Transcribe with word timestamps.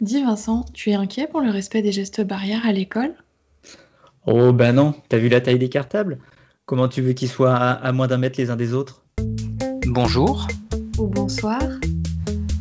Dis 0.00 0.24
Vincent, 0.24 0.64
tu 0.74 0.90
es 0.90 0.94
inquiet 0.94 1.28
pour 1.28 1.40
le 1.40 1.50
respect 1.50 1.80
des 1.80 1.92
gestes 1.92 2.20
barrières 2.20 2.66
à 2.66 2.72
l'école? 2.72 3.14
Oh 4.26 4.52
ben 4.52 4.74
non, 4.74 4.92
t'as 5.08 5.18
vu 5.18 5.28
la 5.28 5.40
taille 5.40 5.58
des 5.58 5.68
cartables? 5.68 6.18
Comment 6.66 6.88
tu 6.88 7.00
veux 7.00 7.12
qu'ils 7.12 7.28
soient 7.28 7.54
à, 7.54 7.92
moins 7.92 8.08
d'un 8.08 8.18
mètre 8.18 8.40
les 8.40 8.50
uns 8.50 8.56
des 8.56 8.74
autres? 8.74 9.04
Bonjour. 9.86 10.48
Ou 10.98 11.06
bonsoir. 11.06 11.62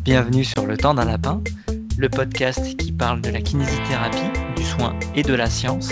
Bienvenue 0.04 0.44
sur 0.44 0.68
Le 0.68 0.78
Temps 0.78 0.94
d'un 0.94 1.06
Lapin, 1.06 1.42
le 1.98 2.08
podcast 2.08 2.78
qui 2.78 2.92
parle 2.92 3.22
de 3.22 3.32
la 3.32 3.42
kinésithérapie, 3.42 4.40
du 4.56 4.64
soin 4.64 4.96
et 5.16 5.24
de 5.24 5.34
la 5.34 5.50
science. 5.50 5.90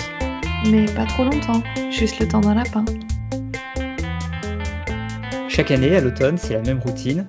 Mais 0.69 0.85
pas 0.93 1.07
trop 1.07 1.23
longtemps, 1.23 1.63
juste 1.89 2.19
le 2.19 2.27
temps 2.27 2.41
d'un 2.41 2.53
lapin. 2.53 2.85
Chaque 5.47 5.71
année, 5.71 5.95
à 5.95 6.01
l'automne, 6.01 6.37
c'est 6.37 6.53
la 6.53 6.61
même 6.61 6.79
routine. 6.79 7.25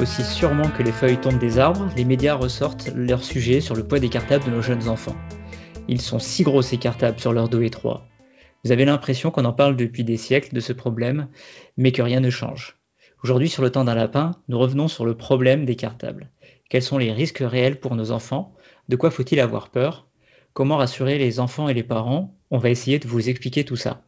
Aussi 0.00 0.24
sûrement 0.24 0.68
que 0.68 0.82
les 0.82 0.90
feuilles 0.90 1.20
tombent 1.20 1.38
des 1.38 1.58
arbres, 1.58 1.88
les 1.96 2.04
médias 2.04 2.34
ressortent 2.34 2.90
leur 2.94 3.22
sujet 3.22 3.60
sur 3.60 3.76
le 3.76 3.86
poids 3.86 4.00
des 4.00 4.08
cartables 4.08 4.44
de 4.44 4.50
nos 4.50 4.62
jeunes 4.62 4.88
enfants. 4.88 5.16
Ils 5.86 6.00
sont 6.00 6.18
si 6.18 6.42
gros 6.42 6.62
ces 6.62 6.76
cartables 6.78 7.20
sur 7.20 7.32
leur 7.32 7.48
dos 7.48 7.60
étroit. 7.60 8.06
Vous 8.64 8.72
avez 8.72 8.84
l'impression 8.84 9.30
qu'on 9.30 9.44
en 9.44 9.52
parle 9.52 9.76
depuis 9.76 10.02
des 10.02 10.16
siècles 10.16 10.54
de 10.54 10.60
ce 10.60 10.72
problème, 10.72 11.28
mais 11.76 11.92
que 11.92 12.02
rien 12.02 12.20
ne 12.20 12.30
change. 12.30 12.76
Aujourd'hui, 13.22 13.48
sur 13.48 13.62
le 13.62 13.70
temps 13.70 13.84
d'un 13.84 13.94
lapin, 13.94 14.32
nous 14.48 14.58
revenons 14.58 14.88
sur 14.88 15.04
le 15.04 15.16
problème 15.16 15.64
des 15.64 15.76
cartables. 15.76 16.30
Quels 16.68 16.82
sont 16.82 16.98
les 16.98 17.12
risques 17.12 17.42
réels 17.44 17.78
pour 17.78 17.94
nos 17.94 18.10
enfants? 18.10 18.54
De 18.88 18.96
quoi 18.96 19.10
faut-il 19.10 19.38
avoir 19.38 19.68
peur? 19.68 20.08
Comment 20.52 20.78
rassurer 20.78 21.18
les 21.18 21.38
enfants 21.38 21.68
et 21.68 21.74
les 21.74 21.84
parents? 21.84 22.34
On 22.50 22.58
va 22.58 22.70
essayer 22.70 22.98
de 22.98 23.06
vous 23.06 23.28
expliquer 23.28 23.64
tout 23.64 23.76
ça. 23.76 24.02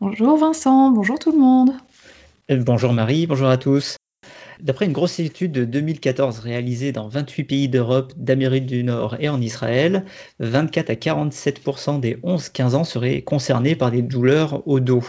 Bonjour 0.00 0.36
Vincent, 0.36 0.90
bonjour 0.90 1.18
tout 1.18 1.32
le 1.32 1.38
monde. 1.38 1.70
Bonjour 2.48 2.92
Marie, 2.92 3.26
bonjour 3.26 3.48
à 3.48 3.56
tous. 3.56 3.96
D'après 4.60 4.86
une 4.86 4.92
grosse 4.92 5.18
étude 5.18 5.52
de 5.52 5.64
2014 5.64 6.38
réalisée 6.38 6.92
dans 6.92 7.08
28 7.08 7.44
pays 7.44 7.68
d'Europe, 7.68 8.12
d'Amérique 8.16 8.66
du 8.66 8.84
Nord 8.84 9.16
et 9.18 9.28
en 9.28 9.40
Israël, 9.40 10.04
24 10.38 10.90
à 10.90 10.94
47% 10.94 12.00
des 12.00 12.16
11-15 12.16 12.74
ans 12.74 12.84
seraient 12.84 13.22
concernés 13.22 13.74
par 13.74 13.90
des 13.90 14.02
douleurs 14.02 14.66
au 14.66 14.80
dos. 14.80 15.04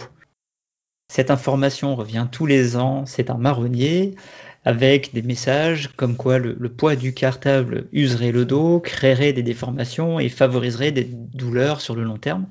Cette 1.08 1.30
information 1.30 1.94
revient 1.94 2.26
tous 2.30 2.46
les 2.46 2.76
ans, 2.76 3.06
c'est 3.06 3.30
un 3.30 3.38
marronnier, 3.38 4.16
avec 4.64 5.14
des 5.14 5.22
messages 5.22 5.90
comme 5.96 6.16
quoi 6.16 6.38
le, 6.38 6.56
le, 6.58 6.68
poids 6.68 6.96
du 6.96 7.14
cartable 7.14 7.86
userait 7.92 8.32
le 8.32 8.44
dos, 8.44 8.80
créerait 8.80 9.32
des 9.32 9.44
déformations 9.44 10.18
et 10.18 10.28
favoriserait 10.28 10.90
des 10.90 11.04
douleurs 11.04 11.80
sur 11.80 11.94
le 11.94 12.02
long 12.02 12.18
terme. 12.18 12.46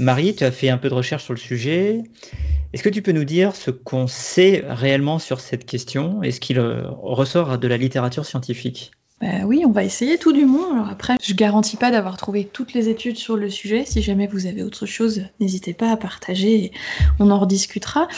Marie, 0.00 0.34
tu 0.34 0.44
as 0.44 0.50
fait 0.50 0.70
un 0.70 0.78
peu 0.78 0.88
de 0.88 0.94
recherche 0.94 1.24
sur 1.24 1.34
le 1.34 1.38
sujet. 1.38 2.04
Est-ce 2.72 2.82
que 2.82 2.88
tu 2.88 3.02
peux 3.02 3.12
nous 3.12 3.24
dire 3.24 3.54
ce 3.54 3.70
qu'on 3.70 4.06
sait 4.06 4.64
réellement 4.66 5.18
sur 5.18 5.40
cette 5.40 5.66
question 5.66 6.22
et 6.22 6.30
ce 6.30 6.40
qu'il 6.40 6.58
euh, 6.58 6.88
ressort 7.02 7.58
de 7.58 7.68
la 7.68 7.76
littérature 7.76 8.24
scientifique? 8.24 8.92
Bah 9.20 9.44
oui, 9.44 9.62
on 9.66 9.70
va 9.70 9.84
essayer 9.84 10.16
tout 10.16 10.32
du 10.32 10.46
moins. 10.46 10.72
Alors 10.72 10.88
après, 10.88 11.16
je 11.22 11.34
garantis 11.34 11.76
pas 11.76 11.90
d'avoir 11.90 12.16
trouvé 12.16 12.46
toutes 12.50 12.72
les 12.72 12.88
études 12.88 13.18
sur 13.18 13.36
le 13.36 13.50
sujet. 13.50 13.84
Si 13.84 14.00
jamais 14.00 14.26
vous 14.26 14.46
avez 14.46 14.62
autre 14.62 14.86
chose, 14.86 15.24
n'hésitez 15.38 15.74
pas 15.74 15.90
à 15.90 15.98
partager 15.98 16.64
et 16.64 16.72
on 17.18 17.30
en 17.30 17.38
rediscutera. 17.38 18.08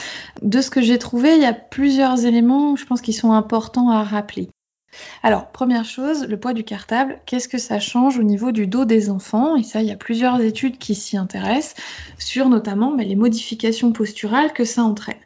De 0.41 0.61
ce 0.61 0.71
que 0.71 0.83
j'ai 0.83 0.99
trouvé, 0.99 1.35
il 1.35 1.43
y 1.43 1.47
a 1.47 1.53
plusieurs 1.53 2.25
éléments, 2.25 2.77
je 2.77 2.87
pense, 2.87 3.01
qui 3.01 3.13
sont 3.13 3.33
importants 3.33 3.91
à 3.91 4.05
rappeler. 4.05 4.49
Alors, 5.23 5.49
première 5.53 5.85
chose, 5.85 6.27
le 6.27 6.39
poids 6.39 6.53
du 6.53 6.65
cartable, 6.65 7.21
qu'est-ce 7.27 7.49
que 7.49 7.59
ça 7.59 7.79
change 7.79 8.19
au 8.19 8.23
niveau 8.23 8.53
du 8.53 8.67
dos 8.67 8.85
des 8.85 9.11
enfants? 9.11 9.57
Et 9.57 9.63
ça, 9.63 9.81
il 9.81 9.89
y 9.89 9.93
a 9.93 9.97
plusieurs 9.97 10.41
études 10.41 10.79
qui 10.79 10.95
s'y 10.95 11.17
intéressent, 11.17 11.75
sur 12.19 12.49
notamment 12.49 12.95
les 12.97 13.17
modifications 13.17 13.93
posturales 13.93 14.53
que 14.53 14.65
ça 14.65 14.83
entraîne. 14.83 15.17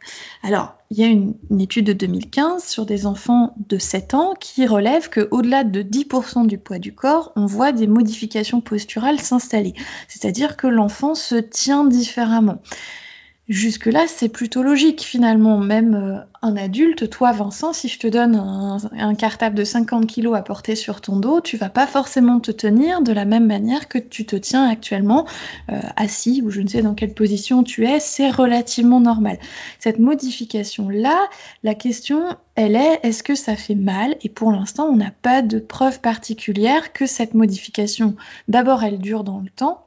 Alors, 0.43 0.73
il 0.89 0.99
y 0.99 1.03
a 1.03 1.07
une, 1.07 1.35
étude 1.59 1.85
de 1.85 1.93
2015 1.93 2.63
sur 2.63 2.85
des 2.85 3.05
enfants 3.05 3.53
de 3.67 3.77
7 3.77 4.13
ans 4.13 4.33
qui 4.39 4.65
relève 4.65 5.09
qu'au-delà 5.09 5.63
de 5.63 5.81
10% 5.81 6.47
du 6.47 6.57
poids 6.57 6.79
du 6.79 6.93
corps, 6.93 7.33
on 7.35 7.45
voit 7.45 7.71
des 7.71 7.87
modifications 7.87 8.61
posturales 8.61 9.19
s'installer. 9.19 9.73
C'est-à-dire 10.07 10.55
que 10.55 10.67
l'enfant 10.67 11.15
se 11.15 11.35
tient 11.35 11.83
différemment. 11.83 12.61
Jusque-là, 13.47 14.07
c'est 14.07 14.27
plutôt 14.27 14.61
logique 14.61 14.99
finalement. 14.99 15.57
Même 15.57 15.95
euh, 15.95 16.19
un 16.41 16.57
adulte, 16.57 17.09
toi 17.09 17.31
Vincent, 17.31 17.71
si 17.71 17.87
je 17.87 17.97
te 17.97 18.07
donne 18.07 18.35
un, 18.35 19.15
cartable 19.15 19.55
de 19.55 19.63
50 19.63 20.05
kg 20.05 20.35
à 20.35 20.41
porter 20.41 20.75
sur 20.75 20.99
ton 20.99 21.15
dos, 21.15 21.39
tu 21.39 21.55
vas 21.55 21.69
pas 21.69 21.87
forcément 21.87 22.41
te 22.41 22.51
tenir 22.51 23.01
de 23.01 23.13
la 23.13 23.23
même 23.23 23.47
manière 23.47 23.87
que 23.87 23.99
tu 23.99 24.25
te 24.25 24.35
tiens 24.35 24.69
actuellement 24.69 25.25
euh, 25.71 25.79
assis 25.95 26.41
ou 26.43 26.49
je 26.49 26.59
ne 26.59 26.67
sais 26.67 26.81
dans 26.81 26.93
quelle 26.93 27.13
position 27.13 27.63
tu 27.63 27.85
es. 27.85 28.01
C'est 28.01 28.29
relativement 28.29 28.99
normal. 28.99 29.39
Cette 29.79 29.99
modification-là, 29.99 31.17
la 31.63 31.73
question, 31.73 32.35
elle 32.55 32.75
est 32.75 32.99
est-ce 33.03 33.23
que 33.23 33.35
ça 33.35 33.55
fait 33.55 33.75
mal? 33.75 34.17
Et 34.23 34.29
pour 34.29 34.51
l'instant, 34.51 34.87
on 34.87 34.97
n'a 34.97 35.11
pas 35.21 35.41
de 35.41 35.59
preuve 35.59 36.01
particulière 36.01 36.91
que 36.91 37.05
cette 37.05 37.33
modification, 37.33 38.17
d'abord, 38.49 38.83
elle 38.83 38.99
dure 38.99 39.23
dans 39.23 39.39
le 39.39 39.49
temps 39.49 39.86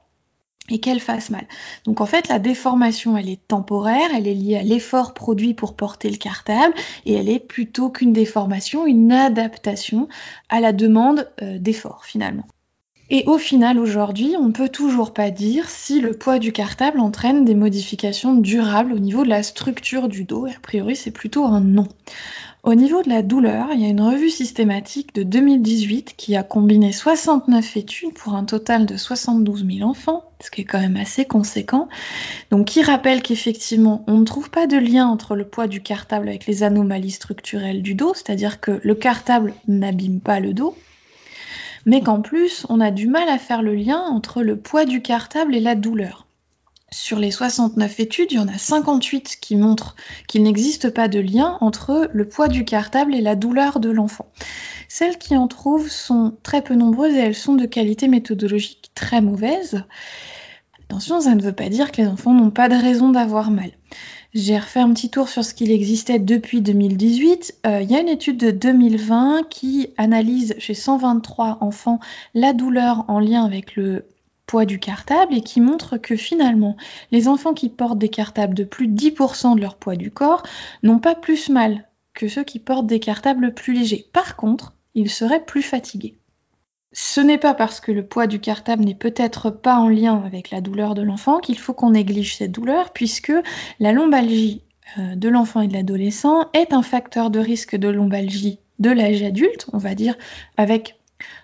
et 0.71 0.79
qu'elle 0.79 1.01
fasse 1.01 1.31
mal. 1.31 1.47
Donc 1.85 2.01
en 2.01 2.07
fait, 2.07 2.29
la 2.29 2.39
déformation, 2.39 3.17
elle 3.17 3.29
est 3.29 3.47
temporaire, 3.49 4.11
elle 4.15 4.27
est 4.27 4.35
liée 4.35 4.57
à 4.57 4.63
l'effort 4.63 5.15
produit 5.15 5.55
pour 5.55 5.75
porter 5.75 6.11
le 6.11 6.17
cartable, 6.17 6.75
et 7.07 7.15
elle 7.15 7.29
est 7.29 7.41
plutôt 7.41 7.91
qu'une 7.91 8.13
déformation, 8.13 8.87
une 8.87 9.13
adaptation 9.13 10.09
à 10.49 10.61
la 10.61 10.73
demande 10.73 11.31
euh, 11.43 11.59
d'effort 11.59 12.05
finalement. 12.05 12.47
Et 13.13 13.25
au 13.27 13.39
final, 13.39 13.79
aujourd'hui, 13.81 14.37
on 14.39 14.47
ne 14.47 14.53
peut 14.53 14.69
toujours 14.69 15.13
pas 15.13 15.31
dire 15.31 15.69
si 15.69 16.01
le 16.01 16.13
poids 16.13 16.39
du 16.39 16.53
cartable 16.53 17.01
entraîne 17.01 17.45
des 17.45 17.57
modifications 17.57 18.37
durables 18.37 18.93
au 18.93 19.01
niveau 19.01 19.25
de 19.25 19.29
la 19.29 19.43
structure 19.43 20.09
du 20.09 20.23
dos, 20.23 20.47
a 20.47 20.61
priori 20.63 20.95
c'est 20.95 21.11
plutôt 21.11 21.45
un 21.45 21.61
non. 21.61 21.89
Au 22.63 22.75
niveau 22.75 23.03
de 23.03 23.09
la 23.09 23.23
douleur, 23.23 23.69
il 23.73 23.81
y 23.81 23.87
a 23.87 23.89
une 23.89 24.03
revue 24.03 24.29
systématique 24.29 25.15
de 25.15 25.23
2018 25.23 26.13
qui 26.15 26.37
a 26.37 26.43
combiné 26.43 26.93
69 26.93 27.79
études 27.79 28.13
pour 28.13 28.35
un 28.35 28.45
total 28.45 28.85
de 28.85 28.99
72 28.99 29.65
000 29.65 29.89
enfants, 29.89 30.25
ce 30.41 30.51
qui 30.51 30.61
est 30.61 30.65
quand 30.65 30.79
même 30.79 30.99
assez 30.99 31.25
conséquent. 31.25 31.89
Donc, 32.51 32.67
qui 32.67 32.83
rappelle 32.83 33.23
qu'effectivement, 33.23 34.05
on 34.09 34.19
ne 34.19 34.27
trouve 34.27 34.51
pas 34.51 34.67
de 34.67 34.77
lien 34.77 35.07
entre 35.07 35.37
le 35.37 35.49
poids 35.49 35.69
du 35.69 35.83
cartable 35.83 36.29
avec 36.29 36.45
les 36.45 36.63
anomalies 36.63 37.13
structurelles 37.13 37.81
du 37.81 37.95
dos, 37.95 38.13
c'est-à-dire 38.13 38.61
que 38.61 38.79
le 38.83 38.95
cartable 38.95 39.55
n'abîme 39.67 40.21
pas 40.21 40.39
le 40.39 40.53
dos, 40.53 40.77
mais 41.87 42.03
qu'en 42.03 42.21
plus, 42.21 42.67
on 42.69 42.79
a 42.81 42.91
du 42.91 43.07
mal 43.07 43.31
à 43.31 43.39
faire 43.39 43.63
le 43.63 43.75
lien 43.75 44.01
entre 44.01 44.43
le 44.43 44.57
poids 44.57 44.85
du 44.85 45.01
cartable 45.01 45.55
et 45.55 45.61
la 45.61 45.77
douleur. 45.77 46.27
Sur 46.93 47.21
les 47.21 47.31
69 47.31 48.01
études, 48.01 48.33
il 48.33 48.37
y 48.37 48.41
en 48.41 48.49
a 48.49 48.59
58 48.59 49.39
qui 49.41 49.55
montrent 49.55 49.95
qu'il 50.27 50.43
n'existe 50.43 50.91
pas 50.91 51.07
de 51.07 51.21
lien 51.21 51.57
entre 51.61 52.11
le 52.13 52.29
poids 52.29 52.49
du 52.49 52.65
cartable 52.65 53.15
et 53.15 53.21
la 53.21 53.37
douleur 53.37 53.79
de 53.79 53.91
l'enfant. 53.91 54.27
Celles 54.89 55.19
qui 55.19 55.37
en 55.37 55.47
trouvent 55.47 55.89
sont 55.89 56.37
très 56.43 56.63
peu 56.63 56.75
nombreuses 56.75 57.15
et 57.15 57.19
elles 57.21 57.37
sont 57.37 57.55
de 57.55 57.67
qualité 57.67 58.09
méthodologique 58.09 58.91
très 58.97 59.21
mauvaise. 59.21 59.85
Attention, 60.89 61.21
ça 61.21 61.37
ne 61.37 61.43
veut 61.43 61.53
pas 61.53 61.69
dire 61.69 61.93
que 61.93 62.03
les 62.03 62.09
enfants 62.09 62.35
n'ont 62.35 62.51
pas 62.51 62.69
de 62.69 62.75
raison 62.75 63.11
d'avoir 63.11 63.53
mal. 63.53 63.71
J'ai 64.35 64.59
refait 64.59 64.81
un 64.81 64.93
petit 64.93 65.11
tour 65.11 65.29
sur 65.29 65.45
ce 65.45 65.55
qu'il 65.55 65.71
existait 65.71 66.19
depuis 66.19 66.61
2018. 66.61 67.59
Euh, 67.67 67.83
il 67.83 67.91
y 67.91 67.95
a 67.95 68.01
une 68.01 68.09
étude 68.09 68.37
de 68.37 68.51
2020 68.51 69.49
qui 69.49 69.95
analyse 69.97 70.57
chez 70.59 70.75
123 70.75 71.59
enfants 71.61 72.01
la 72.35 72.53
douleur 72.53 73.05
en 73.07 73.21
lien 73.21 73.45
avec 73.45 73.77
le 73.77 74.07
du 74.59 74.79
cartable 74.79 75.35
et 75.35 75.43
qui 75.43 75.61
montre 75.61 75.97
que 75.97 76.17
finalement, 76.17 76.77
les 77.13 77.29
enfants 77.29 77.55
qui 77.55 77.69
portent 77.69 77.99
des 77.99 78.09
cartables 78.09 78.55
de 78.55 78.65
plus 78.65 78.89
de 78.89 79.01
10% 79.01 79.55
de 79.55 79.61
leur 79.61 79.77
poids 79.77 79.97
du 79.97 80.11
corps 80.11 80.43
n'ont 80.83 80.99
pas 80.99 81.15
plus 81.15 81.49
mal 81.49 81.89
que 82.15 82.29
ceux 82.29 82.45
qui 82.45 82.59
portent 82.59 82.87
des 82.87 83.01
cartables 83.01 83.55
plus 83.55 83.73
légers. 83.73 84.07
Par 84.13 84.37
contre, 84.37 84.75
ils 84.95 85.11
seraient 85.11 85.45
plus 85.45 85.63
fatigués. 85.63 86.17
Ce 86.93 87.21
n'est 87.21 87.39
pas 87.39 87.55
parce 87.55 87.81
que 87.81 87.93
le 87.93 88.05
poids 88.05 88.27
du 88.27 88.41
cartable 88.41 88.85
n'est 88.85 88.97
peut-être 88.97 89.51
pas 89.51 89.77
en 89.77 89.89
lien 89.89 90.21
avec 90.27 90.51
la 90.51 90.61
douleur 90.61 90.95
de 90.95 91.03
l'enfant 91.03 91.39
qu'il 91.39 91.59
faut 91.59 91.73
qu'on 91.73 91.91
néglige 91.91 92.37
cette 92.37 92.51
douleur, 92.51 92.93
puisque 92.93 93.33
la 93.79 93.93
lombalgie 93.93 94.63
euh, 94.99 95.15
de 95.15 95.29
l'enfant 95.29 95.61
et 95.61 95.69
de 95.69 95.73
l'adolescent 95.73 96.49
est 96.53 96.73
un 96.73 96.83
facteur 96.83 97.31
de 97.31 97.39
risque 97.39 97.77
de 97.77 97.89
lombalgie 97.89 98.59
de 98.81 98.91
l'âge 98.91 99.23
adulte, 99.23 99.67
on 99.73 99.79
va 99.79 99.95
dire, 99.95 100.17
avec 100.57 101.00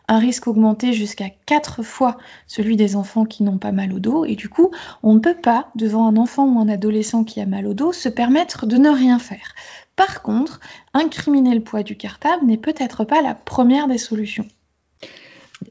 un 0.08 0.18
risque 0.18 0.46
augmenté 0.46 0.92
jusqu'à 0.92 1.30
4 1.46 1.82
fois 1.82 2.16
celui 2.46 2.76
des 2.76 2.96
enfants 2.96 3.24
qui 3.24 3.42
n'ont 3.42 3.58
pas 3.58 3.72
mal 3.72 3.92
au 3.92 3.98
dos. 3.98 4.24
Et 4.24 4.36
du 4.36 4.48
coup, 4.48 4.70
on 5.02 5.14
ne 5.14 5.20
peut 5.20 5.36
pas, 5.36 5.68
devant 5.74 6.06
un 6.06 6.16
enfant 6.16 6.46
ou 6.46 6.58
un 6.60 6.68
adolescent 6.68 7.24
qui 7.24 7.40
a 7.40 7.46
mal 7.46 7.66
au 7.66 7.74
dos, 7.74 7.92
se 7.92 8.08
permettre 8.08 8.66
de 8.66 8.76
ne 8.76 8.90
rien 8.90 9.18
faire. 9.18 9.54
Par 9.96 10.22
contre, 10.22 10.60
incriminer 10.94 11.54
le 11.54 11.62
poids 11.62 11.82
du 11.82 11.96
cartable 11.96 12.46
n'est 12.46 12.58
peut-être 12.58 13.04
pas 13.04 13.22
la 13.22 13.34
première 13.34 13.88
des 13.88 13.98
solutions. 13.98 14.46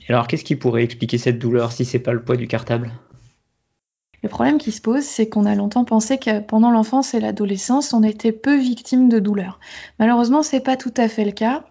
Alors, 0.10 0.28
qu'est-ce 0.28 0.44
qui 0.44 0.56
pourrait 0.56 0.84
expliquer 0.84 1.18
cette 1.18 1.40
douleur 1.40 1.72
si 1.72 1.86
c'est 1.86 2.00
pas 2.00 2.14
le 2.14 2.24
poids 2.24 2.38
du 2.38 2.48
cartable? 2.48 2.92
Le 4.24 4.30
problème 4.30 4.58
qui 4.58 4.72
se 4.72 4.82
pose, 4.82 5.04
c'est 5.04 5.30
qu'on 5.30 5.46
a 5.46 5.54
longtemps 5.54 5.86
pensé 5.86 6.18
que 6.18 6.40
pendant 6.40 6.72
l'enfance 6.72 7.14
et 7.14 7.20
l'adolescence, 7.20 7.94
on 7.94 8.02
était 8.02 8.32
peu 8.32 8.58
victime 8.58 9.08
de 9.08 9.20
douleur. 9.20 9.60
Malheureusement, 10.00 10.42
c'est 10.42 10.62
pas 10.62 10.78
tout 10.78 10.94
à 10.98 11.08
fait 11.08 11.26
le 11.26 11.32
cas. 11.32 11.64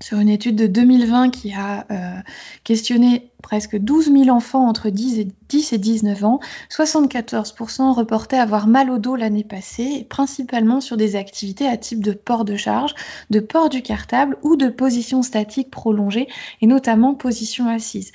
Sur 0.00 0.18
une 0.18 0.28
étude 0.28 0.56
de 0.56 0.66
2020 0.66 1.30
qui 1.30 1.52
a 1.52 1.86
euh, 1.90 2.20
questionné 2.64 3.30
presque 3.42 3.76
12 3.76 4.12
000 4.12 4.28
enfants 4.28 4.68
entre 4.68 4.90
10 4.90 5.20
et, 5.20 5.28
10 5.48 5.72
et 5.72 5.78
19 5.78 6.24
ans, 6.24 6.40
74% 6.70 7.92
reportaient 7.92 8.38
avoir 8.38 8.66
mal 8.66 8.90
au 8.90 8.98
dos 8.98 9.16
l'année 9.16 9.44
passée, 9.44 10.06
principalement 10.08 10.80
sur 10.80 10.96
des 10.96 11.16
activités 11.16 11.66
à 11.66 11.76
type 11.76 12.02
de 12.02 12.12
port 12.12 12.44
de 12.44 12.56
charge, 12.56 12.94
de 13.30 13.40
port 13.40 13.68
du 13.68 13.82
cartable 13.82 14.36
ou 14.42 14.56
de 14.56 14.68
position 14.68 15.22
statique 15.22 15.70
prolongée, 15.70 16.28
et 16.60 16.66
notamment 16.66 17.14
position 17.14 17.68
assise. 17.68 18.12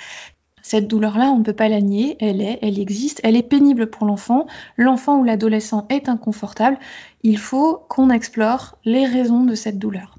Cette 0.61 0.87
douleur-là, 0.87 1.25
on 1.25 1.39
ne 1.39 1.43
peut 1.43 1.53
pas 1.53 1.67
la 1.67 1.81
nier, 1.81 2.15
elle 2.21 2.41
est, 2.41 2.59
elle 2.61 2.79
existe, 2.79 3.19
elle 3.23 3.35
est 3.35 3.43
pénible 3.43 3.87
pour 3.87 4.07
l'enfant. 4.07 4.47
L'enfant 4.77 5.19
ou 5.19 5.25
l'adolescent 5.25 5.85
est 5.89 6.07
inconfortable. 6.07 6.79
Il 7.21 7.37
faut 7.37 7.83
qu'on 7.89 8.09
explore 8.09 8.77
les 8.85 9.05
raisons 9.05 9.43
de 9.43 9.55
cette 9.55 9.77
douleur. 9.77 10.17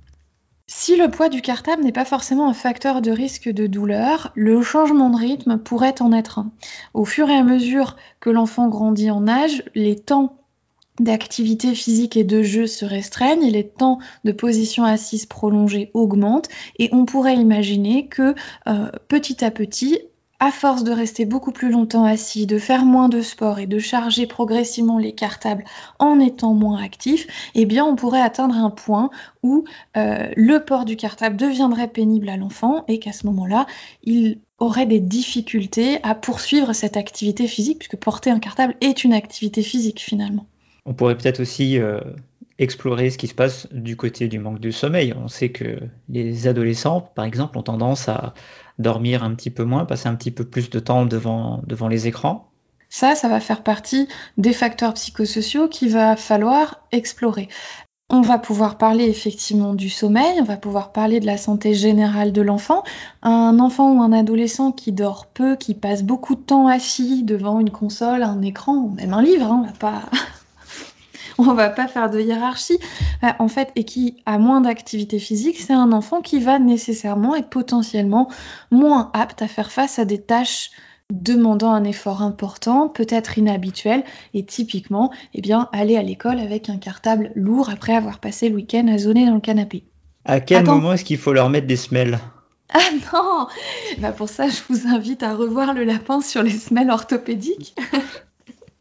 Si 0.95 1.01
le 1.01 1.11
poids 1.11 1.29
du 1.29 1.43
cartable 1.43 1.83
n'est 1.83 1.91
pas 1.91 2.05
forcément 2.05 2.49
un 2.49 2.55
facteur 2.55 3.03
de 3.03 3.11
risque 3.11 3.49
de 3.49 3.67
douleur, 3.67 4.31
le 4.37 4.63
changement 4.63 5.11
de 5.11 5.17
rythme 5.17 5.59
pourrait 5.59 6.01
en 6.01 6.13
être 6.13 6.39
un. 6.39 6.53
Au 6.95 7.05
fur 7.05 7.29
et 7.31 7.35
à 7.35 7.43
mesure 7.43 7.97
que 8.21 8.31
l'enfant 8.31 8.69
grandit 8.69 9.11
en 9.11 9.27
âge, 9.27 9.65
les 9.75 9.99
temps 9.99 10.37
d'activité 11.01 11.75
physique 11.75 12.17
et 12.17 12.23
de 12.23 12.45
jeu 12.45 12.69
se 12.69 12.85
restreignent, 12.85 13.51
les 13.51 13.67
temps 13.67 13.99
de 14.23 14.31
position 14.31 14.85
assise 14.85 15.27
prolongée 15.27 15.91
augmentent 15.95 16.49
et 16.79 16.91
on 16.93 17.07
pourrait 17.07 17.35
imaginer 17.35 18.07
que 18.07 18.37
euh, 18.69 18.89
petit 19.09 19.45
à 19.45 19.51
petit, 19.51 19.99
à 20.41 20.51
force 20.51 20.85
de 20.85 20.93
rester 20.93 21.25
beaucoup 21.25 21.53
plus 21.53 21.71
longtemps 21.71 22.05
assis, 22.05 22.47
de 22.47 22.59
faire 22.59 22.85
moins 22.85 23.09
de 23.09 23.23
sport 23.23 23.59
et 23.59 23.67
de 23.67 23.79
charger 23.79 24.27
progressivement 24.27 24.99
les 24.99 25.13
cartables 25.13 25.65
en 25.99 26.21
étant 26.21 26.55
moins 26.55 26.83
actif, 26.83 27.27
eh 27.55 27.65
bien 27.67 27.85
on 27.85 27.97
pourrait 27.97 28.21
atteindre 28.21 28.57
un 28.57 28.71
point 28.71 29.11
où 29.43 29.65
euh, 29.97 30.29
le 30.37 30.59
port 30.65 30.85
du 30.85 30.97
cartable 30.97 31.37
deviendrait 31.37 31.89
pénible 31.89 32.29
à 32.29 32.37
l'enfant 32.37 32.85
et 32.89 32.99
qu'à 32.99 33.13
ce 33.13 33.27
moment-là, 33.27 33.67
il 34.03 34.39
aurait 34.59 34.87
des 34.87 35.01
difficultés 35.01 35.99
à 36.03 36.15
poursuivre 36.15 36.73
cette 36.73 36.97
activité 36.97 37.47
physique, 37.47 37.79
puisque 37.79 37.97
porter 37.97 38.31
un 38.31 38.39
cartable 38.39 38.77
est 38.81 39.05
une 39.05 39.13
activité 39.13 39.63
physique 39.63 40.01
finalement. 40.01 40.47
On 40.87 40.95
pourrait 40.95 41.17
peut-être 41.17 41.41
aussi 41.41 41.79
euh, 41.79 42.01
explorer 42.59 43.11
ce 43.11 43.19
qui 43.19 43.27
se 43.27 43.35
passe 43.35 43.69
du 43.73 43.97
côté 43.97 44.29
du 44.29 44.39
manque 44.39 44.61
de 44.61 44.71
sommeil. 44.71 45.15
On 45.17 45.29
sait 45.29 45.51
que 45.51 45.79
les 46.09 46.47
adolescents, 46.47 47.01
par 47.01 47.25
exemple, 47.25 47.59
ont 47.59 47.63
tendance 47.63 48.09
à 48.09 48.35
dormir 48.79 49.25
un 49.25 49.35
petit 49.35 49.51
peu 49.51 49.65
moins, 49.65 49.85
passer 49.85 50.09
un 50.09 50.15
petit 50.15 50.31
peu 50.31 50.45
plus 50.45 50.71
de 50.71 50.79
temps 50.79 51.07
devant, 51.07 51.63
devant 51.67 51.89
les 51.89 52.07
écrans. 52.07 52.51
Ça, 52.89 53.15
ça 53.17 53.29
va 53.29 53.41
faire 53.41 53.63
partie 53.63 54.09
des 54.39 54.53
facteurs 54.53 54.95
psychosociaux 54.95 55.69
qu'il 55.69 55.91
va 55.91 56.17
falloir 56.17 56.81
explorer. 56.93 57.49
On 58.11 58.21
va 58.21 58.39
pouvoir 58.39 58.77
parler 58.77 59.05
effectivement 59.07 59.75
du 59.75 59.89
sommeil, 59.89 60.39
on 60.39 60.45
va 60.45 60.59
pouvoir 60.59 60.93
parler 60.93 61.21
de 61.21 61.27
la 61.27 61.39
santé 61.39 61.75
générale 61.75 62.33
de 62.33 62.43
l'enfant. 62.43 62.85
Un 63.23 63.59
enfant 63.59 63.95
ou 63.95 64.03
un 64.03 64.13
adolescent 64.13 64.73
qui 64.73 64.93
dort 64.93 65.27
peu, 65.27 65.57
qui 65.57 65.75
passe 65.75 66.03
beaucoup 66.03 66.35
de 66.35 66.43
temps 66.43 66.69
assis 66.69 67.25
devant 67.25 67.59
une 67.61 67.71
console, 67.71 68.23
un 68.23 68.43
écran, 68.43 68.91
même 68.91 69.15
un 69.15 69.23
livre, 69.23 69.51
hein, 69.51 69.63
on 69.65 69.67
va 69.67 69.73
pas 69.73 70.03
on 71.39 71.55
va 71.55 71.69
pas 71.69 71.89
faire 71.89 72.11
de 72.11 72.21
hiérarchie, 72.21 72.79
euh, 73.23 73.29
en 73.39 73.49
fait, 73.49 73.71
et 73.77 73.85
qui 73.85 74.23
a 74.27 74.39
moins 74.39 74.61
d'activité 74.61 75.19
physique, 75.19 75.59
c'est 75.61 75.73
un 75.73 75.93
enfant 75.93 76.21
qui 76.21 76.41
va 76.41 76.59
nécessairement 76.59 77.35
être 77.35 77.49
potentiellement 77.49 78.29
moins 78.71 79.11
apte 79.15 79.43
à 79.43 79.49
faire 79.49 79.73
face 79.73 79.99
à 79.99 80.05
des 80.05 80.21
tâches 80.21 80.71
demandant 81.13 81.73
un 81.73 81.85
effort 81.85 82.23
important, 82.23 82.89
peut-être 82.89 83.37
inhabituel, 83.37 84.05
et 84.33 84.45
typiquement, 84.45 85.13
eh 85.35 85.41
bien, 85.41 85.69
aller 85.73 85.97
à 85.97 86.03
l'école 86.03 86.39
avec 86.39 86.71
un 86.71 86.79
cartable 86.79 87.31
lourd 87.35 87.69
après 87.69 87.95
avoir 87.95 88.19
passé 88.19 88.49
le 88.49 88.57
week-end 88.57 88.89
à 88.89 88.99
zoner 88.99 89.27
dans 89.27 89.35
le 89.35 89.41
canapé. 89.41 89.85
À 90.25 90.41
quel 90.41 90.65
moment 90.65 90.95
est-ce 90.95 91.05
qu'il 91.05 91.19
faut 91.19 91.35
leur 91.35 91.51
mettre 91.51 91.67
des 91.67 91.77
semelles? 91.77 92.19
Ah 92.73 92.79
non 93.13 93.47
bah 93.99 94.13
Pour 94.13 94.29
ça, 94.29 94.49
je 94.49 94.61
vous 94.69 94.89
invite 94.89 95.23
à 95.23 95.35
revoir 95.35 95.75
le 95.75 95.85
lapin 95.85 96.23
sur 96.23 96.43
les 96.43 96.51
semelles 96.51 96.91
orthopédiques. 96.91 97.77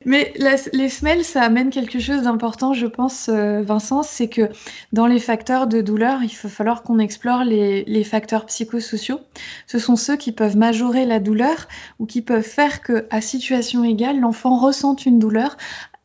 Mais 0.05 0.33
les 0.73 0.89
semelles, 0.89 1.23
ça 1.23 1.41
amène 1.41 1.69
quelque 1.69 1.99
chose 1.99 2.23
d'important, 2.23 2.73
je 2.73 2.87
pense, 2.87 3.29
euh, 3.29 3.61
Vincent, 3.61 4.03
c'est 4.03 4.27
que 4.27 4.49
dans 4.91 5.07
les 5.07 5.19
facteurs 5.19 5.67
de 5.67 5.81
douleur, 5.81 6.23
il 6.23 6.35
va 6.35 6.49
falloir 6.49 6.83
qu'on 6.83 6.99
explore 6.99 7.43
les, 7.43 7.83
les, 7.85 8.03
facteurs 8.03 8.45
psychosociaux. 8.45 9.19
Ce 9.67 9.79
sont 9.79 9.95
ceux 9.95 10.17
qui 10.17 10.31
peuvent 10.31 10.57
majorer 10.57 11.05
la 11.05 11.19
douleur 11.19 11.67
ou 11.99 12.05
qui 12.05 12.21
peuvent 12.21 12.41
faire 12.41 12.81
que, 12.81 13.05
à 13.09 13.21
situation 13.21 13.83
égale, 13.83 14.19
l'enfant 14.19 14.57
ressente 14.57 15.05
une 15.05 15.19
douleur 15.19 15.57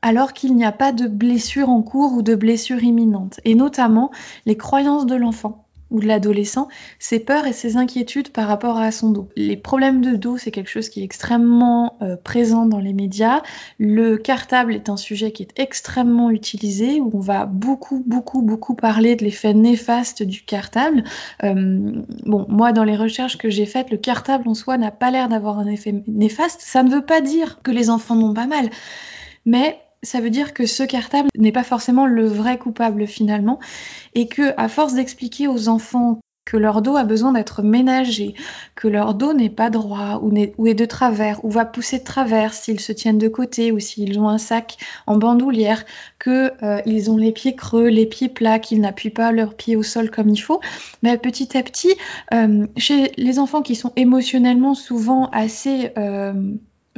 alors 0.03 0.33
qu'il 0.33 0.55
n'y 0.55 0.65
a 0.65 0.73
pas 0.73 0.93
de 0.93 1.07
blessure 1.09 1.71
en 1.71 1.83
cours 1.83 2.13
ou 2.13 2.23
de 2.23 2.35
blessure 2.35 2.83
imminente, 2.83 3.41
et 3.45 3.55
notamment 3.55 4.11
les 4.47 4.57
croyances 4.57 5.07
de 5.07 5.17
l'enfant 5.17 5.68
ou 5.91 6.01
de 6.01 6.07
l'adolescent, 6.07 6.69
ses 6.99 7.21
peurs 7.21 7.47
et 7.47 7.53
ses 7.53 7.77
inquiétudes 7.77 8.31
par 8.31 8.47
rapport 8.49 8.79
à 8.79 8.91
son 8.91 9.11
dos. 9.11 9.29
Les 9.37 9.57
problèmes 9.57 10.01
de 10.01 10.17
dos, 10.17 10.37
c'est 10.37 10.51
quelque 10.51 10.71
chose 10.71 10.89
qui 10.89 11.01
est 11.01 11.05
extrêmement 11.05 11.97
euh, 12.03 12.17
présent 12.17 12.67
dans 12.67 12.79
les 12.79 12.93
médias. 12.93 13.43
Le 13.79 14.17
cartable 14.17 14.75
est 14.75 14.89
un 14.89 14.97
sujet 14.97 15.33
qui 15.33 15.43
est 15.43 15.59
extrêmement 15.59 16.31
utilisé, 16.31 17.01
où 17.01 17.11
on 17.15 17.21
va 17.21 17.47
beaucoup, 17.47 18.03
beaucoup, 18.07 18.43
beaucoup 18.43 18.75
parler 18.75 19.17
de 19.17 19.25
l'effet 19.25 19.55
néfaste 19.55 20.23
du 20.23 20.43
cartable. 20.43 21.05
Euh, 21.45 22.03
bon, 22.27 22.47
moi, 22.49 22.73
dans 22.73 22.85
les 22.85 22.97
recherches 22.97 23.39
que 23.39 23.51
j'ai 23.51 23.67
faites, 23.67 23.91
le 23.91 23.97
cartable 23.97 24.49
en 24.49 24.55
soi 24.55 24.79
n'a 24.79 24.91
pas 24.91 25.11
l'air 25.11 25.29
d'avoir 25.29 25.59
un 25.59 25.67
effet 25.67 26.03
néfaste. 26.07 26.61
Ça 26.61 26.83
ne 26.83 26.91
veut 26.91 27.05
pas 27.05 27.21
dire 27.21 27.61
que 27.63 27.71
les 27.71 27.91
enfants 27.91 28.15
n'ont 28.15 28.35
pas 28.35 28.47
mal. 28.47 28.71
Mais 29.47 29.79
ça 30.03 30.21
veut 30.21 30.31
dire 30.31 30.55
que 30.55 30.67
ce 30.67 30.83
cartable 30.83 31.29
n'est 31.37 31.53
pas 31.53 31.65
forcément 31.65 32.07
le 32.07 32.27
vrai 32.27 32.59
coupable 32.59 33.07
finalement, 33.07 33.59
et 34.15 34.29
que 34.29 34.55
à 34.57 34.69
force 34.69 34.95
d'expliquer 34.95 35.49
aux 35.49 35.69
enfants 35.69 36.21
que 36.49 36.57
leur 36.57 36.81
dos 36.81 36.97
a 36.97 37.05
besoin 37.05 37.33
d'être 37.33 37.63
ménagé, 37.63 38.35
que 38.75 38.89
leur 38.89 39.13
dos 39.13 39.35
n'est 39.35 39.51
pas 39.51 39.69
droit 39.69 40.19
ou, 40.23 40.35
est, 40.67 40.75
de 40.75 40.85
travers 40.87 41.45
ou 41.45 41.51
va 41.51 41.67
pousser 41.67 41.99
de 41.99 42.05
travers 42.05 42.55
s'ils 42.55 42.81
se 42.81 42.91
tiennent 42.91 43.19
de 43.19 43.29
côté 43.29 43.71
ou 43.71 43.79
s'ils 43.79 44.19
ont 44.19 44.31
un 44.31 44.39
sac 44.39 44.79
en 45.07 45.19
bandoulière, 45.19 45.85
qu'ils 46.23 46.53
euh, 46.63 47.11
ont 47.11 47.19
les 47.19 47.33
pieds 47.33 47.55
creux, 47.55 47.89
les 47.89 48.07
pieds 48.07 48.31
plats, 48.31 48.59
qu'ils 48.61 48.81
n'appuient 48.81 49.11
pas 49.11 49.31
leurs 49.31 49.55
pieds 49.55 49.77
au 49.77 49.83
sol 49.83 50.11
comme 50.11 50.31
il 50.31 50.39
faut, 50.39 50.63
mais 51.03 51.19
petit 51.19 51.55
à 51.55 51.63
petit, 51.63 51.95
euh, 52.33 52.67
chez 52.79 53.13
les 53.19 53.39
enfants 53.39 53.61
qui 53.61 53.75
sont 53.75 53.93
émotionnellement 53.97 54.75
souvent 54.75 55.29
assez 55.33 55.93
euh, 55.99 56.33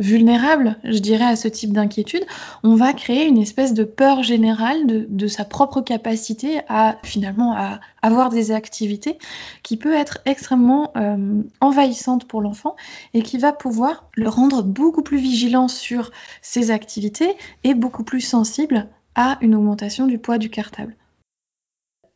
vulnérable, 0.01 0.77
je 0.83 0.99
dirais, 0.99 1.27
à 1.27 1.37
ce 1.37 1.47
type 1.47 1.73
d'inquiétude, 1.73 2.25
on 2.65 2.75
va 2.75 2.93
créer 2.93 3.27
une 3.27 3.39
espèce 3.39 3.75
de 3.75 3.85
peur 3.85 4.23
générale 4.23 4.87
de, 4.87 5.27
sa 5.29 5.45
propre 5.45 5.83
capacité 5.83 6.63
à 6.69 6.97
finalement 7.05 7.55
à 7.55 7.81
avoir 8.03 8.31
des 8.31 8.51
activités 8.51 9.19
qui 9.63 9.77
peut 9.77 9.93
être 9.93 10.19
extrêmement 10.25 10.91
euh, 10.97 11.43
envahissante 11.61 12.27
pour 12.27 12.41
l'enfant 12.41 12.75
et 13.15 13.23
qui 13.23 13.39
va 13.39 13.53
pouvoir 13.53 14.09
le 14.15 14.29
rendre 14.29 14.63
beaucoup 14.63 15.03
plus 15.03 15.19
vigilant 15.19 15.69
sur 15.69 16.11
ses 16.41 16.71
activités 16.71 17.37
et 17.63 17.75
beaucoup 17.75 18.03
plus 18.03 18.23
sensible 18.23 18.89
à 19.15 19.37
une 19.43 19.55
augmentation 19.55 20.07
du 20.07 20.19
poids 20.19 20.39
du 20.39 20.49
cartable. 20.49 20.97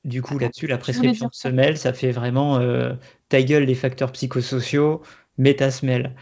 Du 0.04 0.22
coup, 0.22 0.38
là-dessus, 0.38 0.66
la 0.66 0.78
prescription 0.78 1.28
de 1.28 1.34
semelle, 1.34 1.78
ça 1.78 1.92
fait 1.92 2.12
vraiment 2.12 2.58
euh, 2.58 2.94
ta 3.28 3.42
gueule 3.42 3.64
les 3.64 3.74
facteurs 3.74 4.12
psychosociaux, 4.12 5.02
mets 5.38 5.54
ta 5.54 5.70
semelle. 5.70 6.14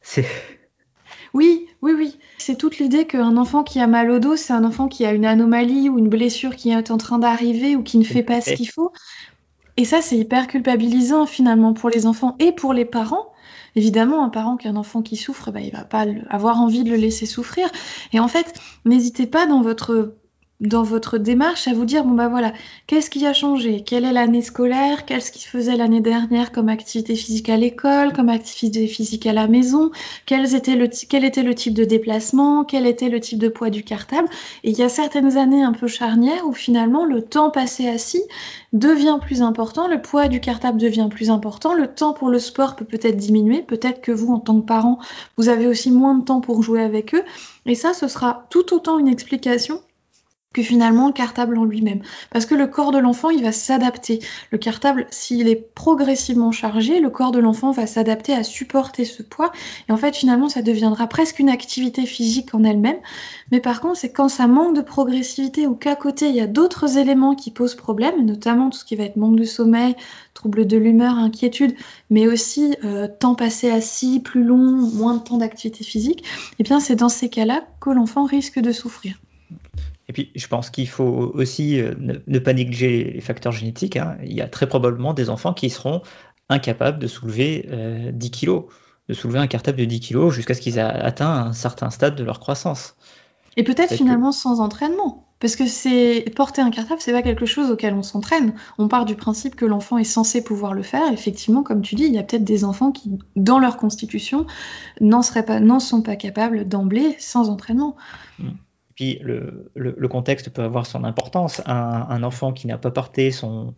C'est 0.00 0.26
oui, 1.34 1.66
oui, 1.82 1.92
oui. 1.92 2.18
C'est 2.38 2.56
toute 2.56 2.78
l'idée 2.78 3.06
qu'un 3.06 3.36
enfant 3.36 3.62
qui 3.62 3.80
a 3.80 3.86
mal 3.86 4.10
au 4.10 4.18
dos, 4.18 4.36
c'est 4.36 4.52
un 4.52 4.64
enfant 4.64 4.88
qui 4.88 5.04
a 5.04 5.12
une 5.12 5.26
anomalie 5.26 5.88
ou 5.88 5.98
une 5.98 6.08
blessure 6.08 6.56
qui 6.56 6.70
est 6.70 6.90
en 6.90 6.98
train 6.98 7.18
d'arriver 7.18 7.76
ou 7.76 7.82
qui 7.82 7.98
ne 7.98 8.04
fait 8.04 8.22
pas 8.22 8.40
ce 8.40 8.52
qu'il 8.54 8.68
faut. 8.68 8.92
Et 9.76 9.84
ça, 9.84 10.02
c'est 10.02 10.18
hyper 10.18 10.46
culpabilisant 10.46 11.26
finalement 11.26 11.72
pour 11.72 11.88
les 11.88 12.06
enfants 12.06 12.36
et 12.38 12.52
pour 12.52 12.74
les 12.74 12.84
parents. 12.84 13.32
Évidemment, 13.76 14.24
un 14.24 14.28
parent 14.28 14.56
qui 14.56 14.66
a 14.66 14.70
un 14.70 14.76
enfant 14.76 15.00
qui 15.00 15.16
souffre, 15.16 15.52
bah, 15.52 15.60
il 15.60 15.72
va 15.72 15.84
pas 15.84 16.04
avoir 16.28 16.60
envie 16.60 16.82
de 16.82 16.90
le 16.90 16.96
laisser 16.96 17.26
souffrir. 17.26 17.68
Et 18.12 18.20
en 18.20 18.28
fait, 18.28 18.52
n'hésitez 18.84 19.26
pas 19.26 19.46
dans 19.46 19.62
votre 19.62 20.16
dans 20.60 20.82
votre 20.82 21.16
démarche 21.16 21.68
à 21.68 21.72
vous 21.72 21.86
dire 21.86 22.04
bon 22.04 22.14
bah 22.14 22.28
voilà 22.28 22.52
qu'est-ce 22.86 23.08
qui 23.08 23.26
a 23.26 23.32
changé? 23.32 23.82
Quelle 23.82 24.04
est 24.04 24.12
l'année 24.12 24.42
scolaire? 24.42 25.06
Qu'est-ce 25.06 25.32
qui 25.32 25.40
se 25.40 25.48
faisait 25.48 25.76
l'année 25.76 26.02
dernière 26.02 26.52
comme 26.52 26.68
activité 26.68 27.16
physique 27.16 27.48
à 27.48 27.56
l'école 27.56 28.12
comme 28.12 28.28
activité 28.28 28.86
physique 28.86 29.26
à 29.26 29.32
la 29.32 29.48
maison? 29.48 29.90
Quel 30.26 30.54
était 30.54 30.76
le 30.76 30.88
quel 31.08 31.24
était 31.24 31.42
le 31.42 31.54
type 31.54 31.72
de 31.72 31.84
déplacement? 31.84 32.64
Quel 32.64 32.86
était 32.86 33.08
le 33.08 33.20
type 33.20 33.38
de 33.38 33.48
poids 33.48 33.70
du 33.70 33.82
cartable? 33.82 34.28
Et 34.62 34.70
il 34.70 34.78
y 34.78 34.82
a 34.82 34.90
certaines 34.90 35.38
années 35.38 35.62
un 35.62 35.72
peu 35.72 35.86
charnières 35.86 36.46
où 36.46 36.52
finalement 36.52 37.06
le 37.06 37.22
temps 37.22 37.50
passé 37.50 37.88
assis 37.88 38.22
devient 38.74 39.18
plus 39.20 39.42
important 39.42 39.88
le 39.88 40.02
poids 40.02 40.28
du 40.28 40.40
cartable 40.40 40.78
devient 40.78 41.08
plus 41.10 41.30
important 41.30 41.74
le 41.74 41.86
temps 41.88 42.12
pour 42.12 42.28
le 42.28 42.38
sport 42.38 42.76
peut 42.76 42.84
peut-être 42.84 43.16
diminuer 43.16 43.62
peut-être 43.62 44.00
que 44.00 44.12
vous 44.12 44.32
en 44.32 44.38
tant 44.38 44.60
que 44.60 44.66
parent 44.66 44.98
vous 45.36 45.48
avez 45.48 45.66
aussi 45.66 45.90
moins 45.90 46.14
de 46.14 46.24
temps 46.24 46.40
pour 46.40 46.62
jouer 46.62 46.82
avec 46.82 47.14
eux. 47.14 47.22
Et 47.66 47.74
ça 47.74 47.94
ce 47.94 48.08
sera 48.08 48.46
tout 48.50 48.74
autant 48.74 48.98
une 48.98 49.08
explication 49.08 49.80
que 50.52 50.62
finalement 50.62 51.06
le 51.06 51.12
cartable 51.12 51.56
en 51.58 51.64
lui-même. 51.64 52.02
Parce 52.30 52.44
que 52.44 52.56
le 52.56 52.66
corps 52.66 52.90
de 52.90 52.98
l'enfant, 52.98 53.30
il 53.30 53.40
va 53.42 53.52
s'adapter. 53.52 54.18
Le 54.50 54.58
cartable, 54.58 55.06
s'il 55.10 55.46
est 55.46 55.74
progressivement 55.74 56.50
chargé, 56.50 56.98
le 56.98 57.08
corps 57.08 57.30
de 57.30 57.38
l'enfant 57.38 57.70
va 57.70 57.86
s'adapter 57.86 58.34
à 58.34 58.42
supporter 58.42 59.04
ce 59.04 59.22
poids. 59.22 59.52
Et 59.88 59.92
en 59.92 59.96
fait, 59.96 60.16
finalement, 60.16 60.48
ça 60.48 60.62
deviendra 60.62 61.06
presque 61.06 61.38
une 61.38 61.50
activité 61.50 62.04
physique 62.04 62.52
en 62.52 62.64
elle-même. 62.64 62.98
Mais 63.52 63.60
par 63.60 63.80
contre, 63.80 63.98
c'est 63.98 64.10
quand 64.10 64.28
ça 64.28 64.48
manque 64.48 64.74
de 64.74 64.80
progressivité 64.80 65.68
ou 65.68 65.76
qu'à 65.76 65.94
côté, 65.94 66.28
il 66.28 66.34
y 66.34 66.40
a 66.40 66.48
d'autres 66.48 66.98
éléments 66.98 67.36
qui 67.36 67.52
posent 67.52 67.76
problème, 67.76 68.26
notamment 68.26 68.70
tout 68.70 68.78
ce 68.78 68.84
qui 68.84 68.96
va 68.96 69.04
être 69.04 69.16
manque 69.16 69.36
de 69.36 69.44
sommeil, 69.44 69.94
trouble 70.34 70.66
de 70.66 70.76
l'humeur, 70.76 71.14
inquiétude, 71.14 71.76
mais 72.10 72.26
aussi 72.26 72.74
euh, 72.82 73.06
temps 73.06 73.36
passé 73.36 73.70
assis, 73.70 74.18
plus 74.18 74.42
long, 74.42 74.58
moins 74.58 75.14
de 75.14 75.20
temps 75.20 75.38
d'activité 75.38 75.84
physique, 75.84 76.22
et 76.22 76.54
eh 76.60 76.62
bien 76.64 76.80
c'est 76.80 76.96
dans 76.96 77.08
ces 77.08 77.28
cas-là 77.28 77.62
que 77.80 77.90
l'enfant 77.90 78.24
risque 78.24 78.58
de 78.58 78.72
souffrir. 78.72 79.20
Et 80.10 80.12
puis, 80.12 80.32
je 80.34 80.48
pense 80.48 80.70
qu'il 80.70 80.88
faut 80.88 81.30
aussi 81.34 81.80
euh, 81.80 81.94
ne, 82.00 82.38
pas 82.40 82.52
négliger 82.52 83.12
les 83.14 83.20
facteurs 83.20 83.52
génétiques. 83.52 83.96
Hein. 83.96 84.18
Il 84.24 84.32
y 84.32 84.40
a 84.40 84.48
très 84.48 84.68
probablement 84.68 85.14
des 85.14 85.30
enfants 85.30 85.54
qui 85.54 85.70
seront 85.70 86.02
incapables 86.48 86.98
de 86.98 87.06
soulever 87.06 87.60
10 88.12 88.26
euh, 88.26 88.30
kilos, 88.32 88.64
de 89.08 89.14
soulever 89.14 89.38
un 89.38 89.46
cartable 89.46 89.78
de 89.78 89.84
10 89.84 90.00
kilos 90.00 90.34
jusqu'à 90.34 90.54
ce 90.54 90.60
qu'ils 90.60 90.78
aient 90.78 90.80
atteint 90.80 91.30
un 91.30 91.52
certain 91.52 91.90
stade 91.90 92.16
de 92.16 92.24
leur 92.24 92.40
croissance. 92.40 92.96
Et 93.56 93.62
peut-être 93.62 93.94
finalement 93.94 94.32
sans 94.32 94.58
entraînement. 94.58 95.28
Parce 95.38 95.54
que 95.54 95.66
c'est 95.66 96.24
porter 96.34 96.60
un 96.60 96.70
cartable, 96.70 97.00
c'est 97.00 97.12
pas 97.12 97.22
quelque 97.22 97.46
chose 97.46 97.70
auquel 97.70 97.94
on 97.94 98.02
s'entraîne. 98.02 98.54
On 98.78 98.88
part 98.88 99.04
du 99.04 99.14
principe 99.14 99.54
que 99.54 99.64
l'enfant 99.64 99.96
est 99.96 100.02
censé 100.02 100.42
pouvoir 100.42 100.74
le 100.74 100.82
faire. 100.82 101.12
Effectivement, 101.12 101.62
comme 101.62 101.82
tu 101.82 101.94
dis, 101.94 102.06
il 102.06 102.12
y 102.12 102.18
a 102.18 102.24
peut-être 102.24 102.42
des 102.42 102.64
enfants 102.64 102.90
qui, 102.90 103.12
dans 103.36 103.60
leur 103.60 103.76
constitution, 103.76 104.44
n'en 105.00 105.22
sont 105.22 106.02
pas 106.02 106.16
capables 106.16 106.66
d'emblée 106.66 107.14
sans 107.20 107.48
entraînement. 107.48 107.94
Mmh 108.40 108.48
le, 109.22 110.08
contexte 110.08 110.50
peut 110.50 110.62
avoir 110.62 110.86
son 110.86 111.04
importance. 111.04 111.62
Un, 111.66 112.22
enfant 112.22 112.52
qui 112.52 112.66
n'a 112.66 112.78
pas 112.78 112.90
porté 112.90 113.30
son, 113.30 113.74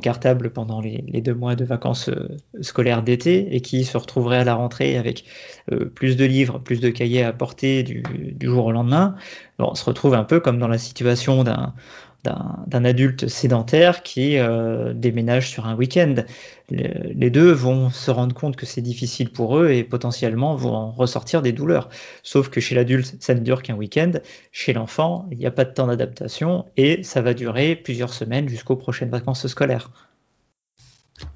cartable 0.00 0.50
pendant 0.50 0.80
les, 0.80 1.02
deux 1.20 1.34
mois 1.34 1.54
de 1.54 1.64
vacances 1.64 2.08
euh, 2.08 2.36
scolaires 2.60 3.02
d'été 3.02 3.54
et 3.54 3.60
qui 3.60 3.84
se 3.84 3.96
retrouverait 3.96 4.38
à 4.38 4.44
la 4.44 4.54
rentrée 4.54 4.96
avec 4.96 5.24
euh, 5.70 5.84
plus 5.84 6.16
de 6.16 6.24
livres, 6.24 6.58
plus 6.58 6.80
de 6.80 6.90
cahiers 6.90 7.22
à 7.22 7.32
porter 7.32 7.82
du, 7.82 8.02
jour 8.40 8.66
au 8.66 8.72
lendemain, 8.72 9.14
on 9.58 9.74
se 9.74 9.84
retrouve 9.84 10.14
un 10.14 10.24
peu 10.24 10.40
comme 10.40 10.58
dans 10.58 10.68
la 10.68 10.78
situation 10.78 11.44
d'un 11.44 11.74
d'un 12.24 12.84
adulte 12.84 13.26
sédentaire 13.26 14.02
qui 14.02 14.38
euh, 14.38 14.92
déménage 14.94 15.50
sur 15.50 15.66
un 15.66 15.74
week-end. 15.74 16.14
Les 16.70 17.30
deux 17.30 17.50
vont 17.50 17.90
se 17.90 18.10
rendre 18.10 18.34
compte 18.34 18.56
que 18.56 18.64
c'est 18.64 18.80
difficile 18.80 19.30
pour 19.30 19.58
eux 19.58 19.70
et 19.70 19.82
potentiellement 19.82 20.54
vont 20.54 20.72
en 20.72 20.90
ressortir 20.92 21.42
des 21.42 21.52
douleurs. 21.52 21.90
Sauf 22.22 22.48
que 22.48 22.60
chez 22.60 22.74
l'adulte, 22.74 23.16
ça 23.20 23.34
ne 23.34 23.40
dure 23.40 23.62
qu'un 23.62 23.74
week-end. 23.74 24.12
Chez 24.52 24.72
l'enfant, 24.72 25.26
il 25.32 25.38
n'y 25.38 25.46
a 25.46 25.50
pas 25.50 25.64
de 25.64 25.74
temps 25.74 25.88
d'adaptation 25.88 26.64
et 26.76 27.02
ça 27.02 27.20
va 27.22 27.34
durer 27.34 27.74
plusieurs 27.74 28.14
semaines 28.14 28.48
jusqu'aux 28.48 28.76
prochaines 28.76 29.10
vacances 29.10 29.46
scolaires. 29.48 29.90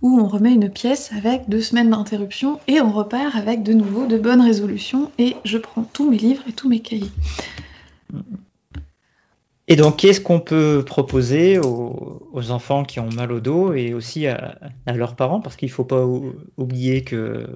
Où 0.02 0.20
on 0.20 0.28
remet 0.28 0.54
une 0.54 0.70
pièce 0.70 1.12
avec 1.12 1.48
deux 1.48 1.60
semaines 1.60 1.90
d'interruption 1.90 2.60
et 2.68 2.80
on 2.80 2.92
repart 2.92 3.34
avec 3.34 3.62
de 3.62 3.72
nouveau 3.72 4.06
de 4.06 4.18
bonnes 4.18 4.40
résolutions 4.40 5.10
et 5.18 5.36
je 5.44 5.58
prends 5.58 5.82
tous 5.82 6.10
mes 6.10 6.16
livres 6.16 6.42
et 6.48 6.52
tous 6.52 6.68
mes 6.68 6.80
cahiers. 6.80 7.10
Et 9.68 9.74
donc, 9.74 9.96
qu'est-ce 9.96 10.20
qu'on 10.20 10.38
peut 10.38 10.84
proposer 10.86 11.58
aux, 11.58 12.50
enfants 12.50 12.84
qui 12.84 13.00
ont 13.00 13.10
mal 13.10 13.32
au 13.32 13.40
dos 13.40 13.72
et 13.72 13.94
aussi 13.94 14.28
à, 14.28 14.58
leurs 14.86 15.16
parents? 15.16 15.40
Parce 15.40 15.56
qu'il 15.56 15.68
ne 15.68 15.72
faut 15.74 15.84
pas 15.84 16.06
oublier 16.56 17.02
que 17.02 17.48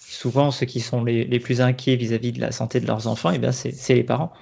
souvent, 0.00 0.50
ceux 0.50 0.66
qui 0.66 0.80
sont 0.80 1.04
les, 1.04 1.38
plus 1.38 1.60
inquiets 1.60 1.94
vis-à-vis 1.94 2.32
de 2.32 2.40
la 2.40 2.50
santé 2.50 2.80
de 2.80 2.86
leurs 2.86 3.06
enfants, 3.06 3.30
eh 3.30 3.52
c'est 3.52 3.94
les 3.94 4.02
parents. 4.02 4.32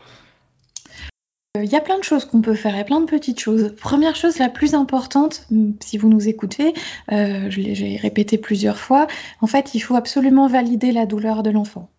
Il 1.60 1.70
y 1.70 1.76
a 1.76 1.82
plein 1.82 1.98
de 1.98 2.04
choses 2.04 2.24
qu'on 2.24 2.40
peut 2.40 2.54
faire 2.54 2.78
et 2.78 2.84
plein 2.84 3.00
de 3.00 3.04
petites 3.04 3.38
choses. 3.38 3.74
Première 3.78 4.16
chose, 4.16 4.38
la 4.38 4.48
plus 4.48 4.74
importante, 4.74 5.46
si 5.80 5.98
vous 5.98 6.08
nous 6.08 6.26
écoutez, 6.26 6.72
euh, 7.12 7.50
je 7.50 7.60
l'ai 7.60 7.98
répété 7.98 8.38
plusieurs 8.38 8.78
fois, 8.78 9.06
en 9.42 9.46
fait, 9.46 9.74
il 9.74 9.80
faut 9.80 9.94
absolument 9.94 10.46
valider 10.46 10.92
la 10.92 11.04
douleur 11.04 11.42
de 11.42 11.50
l'enfant. 11.50 11.90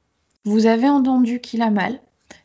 Vous 0.44 0.66
avez 0.66 0.90
entendu 0.90 1.40
qu'il 1.40 1.62
a 1.62 1.70
mal, 1.70 2.00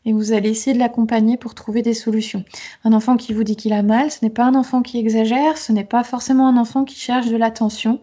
et 0.05 0.13
vous 0.13 0.33
allez 0.33 0.49
essayer 0.49 0.73
de 0.73 0.79
l'accompagner 0.79 1.37
pour 1.37 1.55
trouver 1.55 1.81
des 1.81 1.93
solutions. 1.93 2.43
Un 2.83 2.93
enfant 2.93 3.17
qui 3.17 3.33
vous 3.33 3.43
dit 3.43 3.55
qu'il 3.55 3.73
a 3.73 3.83
mal, 3.83 4.11
ce 4.11 4.19
n'est 4.23 4.31
pas 4.31 4.45
un 4.45 4.55
enfant 4.55 4.81
qui 4.81 4.97
exagère, 4.97 5.57
ce 5.57 5.71
n'est 5.71 5.83
pas 5.83 6.03
forcément 6.03 6.47
un 6.47 6.57
enfant 6.57 6.85
qui 6.85 6.95
cherche 6.95 7.27
de 7.27 7.37
l'attention. 7.37 8.01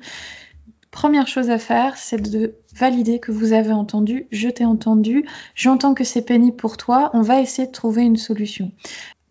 Première 0.91 1.29
chose 1.29 1.51
à 1.51 1.59
faire, 1.59 1.97
c'est 1.99 2.21
de 2.23 2.55
valider 2.75 3.19
que 3.19 3.31
vous 3.31 3.53
avez 3.53 3.73
entendu, 3.73 4.27
je 4.31 4.49
t'ai 4.49 4.65
entendu, 4.65 5.27
j'entends 5.55 5.93
que 5.93 6.05
c'est 6.05 6.23
pénible 6.23 6.57
pour 6.57 6.77
toi, 6.79 7.11
on 7.13 7.21
va 7.21 7.41
essayer 7.41 7.67
de 7.67 7.73
trouver 7.73 8.03
une 8.03 8.17
solution. 8.17 8.73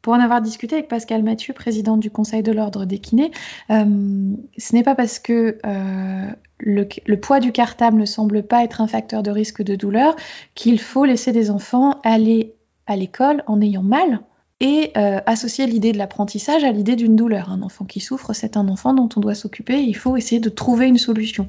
Pour 0.06 0.14
en 0.14 0.20
avoir 0.20 0.40
discuté 0.40 0.76
avec 0.76 0.88
Pascal 0.88 1.24
Mathieu, 1.24 1.52
président 1.56 1.98
du 1.98 2.12
Conseil 2.12 2.44
de 2.44 2.52
l'ordre 2.52 2.86
des 2.86 3.00
kinés, 3.00 3.32
euh, 3.72 4.36
ce 4.56 4.76
n'est 4.76 4.84
pas 4.84 4.94
parce 4.94 5.18
que 5.18 5.58
euh, 5.66 6.28
le, 6.60 6.88
le, 7.08 7.20
poids 7.20 7.40
du 7.40 7.52
cartable 7.52 7.98
ne 7.98 8.06
semble 8.06 8.44
pas 8.44 8.64
être 8.64 8.82
un 8.82 8.88
facteur 8.88 9.24
de 9.24 9.32
risque 9.32 9.64
de 9.64 9.76
douleur 9.76 10.16
qu'il 10.54 10.80
faut 10.80 11.06
laisser 11.06 11.32
des 11.32 11.50
enfants 11.50 12.02
aller 12.04 12.54
à 12.86 12.96
l'école 12.96 13.44
en 13.48 13.60
ayant 13.62 13.82
mal 13.82 14.20
et 14.60 14.92
euh, 14.96 15.22
associer 15.26 15.66
l'idée 15.66 15.92
de 15.92 15.98
l'apprentissage 15.98 16.64
à 16.64 16.72
l'idée 16.72 16.96
d'une 16.96 17.16
douleur. 17.16 17.50
Un 17.50 17.64
enfant 17.64 17.86
qui 17.86 18.00
souffre, 18.00 18.32
c'est 18.34 18.58
un 18.58 18.68
enfant 18.68 18.94
dont 18.94 19.10
on 19.16 19.20
doit 19.20 19.34
s'occuper, 19.34 19.82
il 19.82 19.96
faut 19.96 20.18
essayer 20.18 20.40
de 20.40 20.50
trouver 20.50 20.86
une 20.86 21.00
solution. 21.00 21.48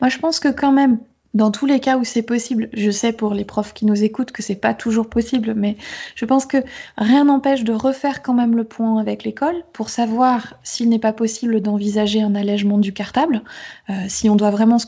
Moi, 0.00 0.10
je 0.10 0.18
pense 0.18 0.38
que 0.38 0.48
quand 0.48 0.70
même, 0.70 1.00
dans 1.36 1.50
tous 1.50 1.66
les 1.66 1.80
cas 1.80 1.98
où 1.98 2.04
c'est 2.04 2.22
possible, 2.22 2.70
je 2.72 2.90
sais 2.90 3.12
pour 3.12 3.34
les 3.34 3.44
profs 3.44 3.74
qui 3.74 3.84
nous 3.84 4.02
écoutent 4.02 4.32
que 4.32 4.42
c'est 4.42 4.54
pas 4.54 4.72
toujours 4.72 5.08
possible, 5.08 5.52
mais 5.54 5.76
je 6.14 6.24
pense 6.24 6.46
que 6.46 6.56
rien 6.96 7.24
n'empêche 7.24 7.62
de 7.62 7.74
refaire 7.74 8.22
quand 8.22 8.32
même 8.32 8.56
le 8.56 8.64
point 8.64 8.98
avec 8.98 9.22
l'école 9.22 9.62
pour 9.74 9.90
savoir 9.90 10.54
s'il 10.62 10.88
n'est 10.88 10.98
pas 10.98 11.12
possible 11.12 11.60
d'envisager 11.60 12.22
un 12.22 12.34
allègement 12.34 12.78
du 12.78 12.94
cartable. 12.94 13.42
Euh, 13.90 13.92
si 14.08 14.30
on 14.30 14.36
doit 14.36 14.50
vraiment 14.50 14.78
se, 14.78 14.86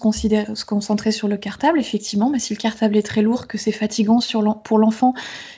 concentrer 0.65 1.13
sur 1.13 1.29
le 1.29 1.37
cartable, 1.37 1.79
effectivement, 1.79 2.31
mais 2.31 2.39
si 2.39 2.55
le 2.55 2.59
cartable 2.59 2.97
est 2.97 3.03
très 3.03 3.21
lourd, 3.21 3.47
que 3.47 3.59
c'est 3.59 3.71
fatigant 3.71 4.21
pour 4.65 4.79
l'enfant, 4.79 5.13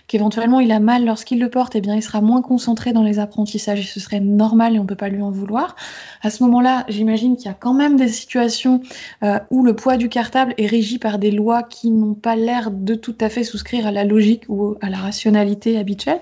qu'éventuellement 0.09 0.59
il 0.59 0.73
a 0.73 0.81
mal 0.81 1.05
lorsqu'il 1.05 1.39
le 1.39 1.51
porte, 1.51 1.77
eh 1.77 1.81
bien 1.81 1.95
il 1.95 2.03
sera 2.03 2.21
moins 2.21 2.43
concentré 2.43 2.93
dans 2.93 3.05
les 3.05 3.21
apprentissages 3.21 3.79
et 3.79 3.85
ce 3.85 4.01
serait 4.01 4.19
normal 4.19 4.75
et 4.75 4.81
on 4.81 4.87
peut 4.87 4.97
pas 4.97 5.09
lui 5.09 5.23
en 5.23 5.31
vouloir. 5.31 5.77
À 6.21 6.31
ce 6.31 6.43
moment-là, 6.43 6.85
j'imagine 6.89 7.37
qu'il 7.37 7.47
y 7.47 7.49
a 7.49 7.55
quand 7.55 7.75
même 7.75 7.97
des 7.97 8.09
situations 8.09 8.81
euh, 9.23 9.39
où 9.51 9.63
le 9.63 9.77
poids 9.77 9.97
du 9.97 10.09
cartable 10.09 10.53
est 10.59 10.67
par 10.99 11.19
des 11.19 11.31
lois 11.31 11.63
qui 11.63 11.91
n'ont 11.91 12.15
pas 12.15 12.37
l'air 12.37 12.71
de 12.71 12.95
tout 12.95 13.17
à 13.21 13.29
fait 13.29 13.45
souscrire 13.45 13.87
à 13.87 13.93
la 13.93 14.05
logique 14.05 14.45
ou 14.49 14.77
à 14.81 14.91
la 14.91 14.99
rationalité 14.99 15.79
habituelle. 15.79 16.21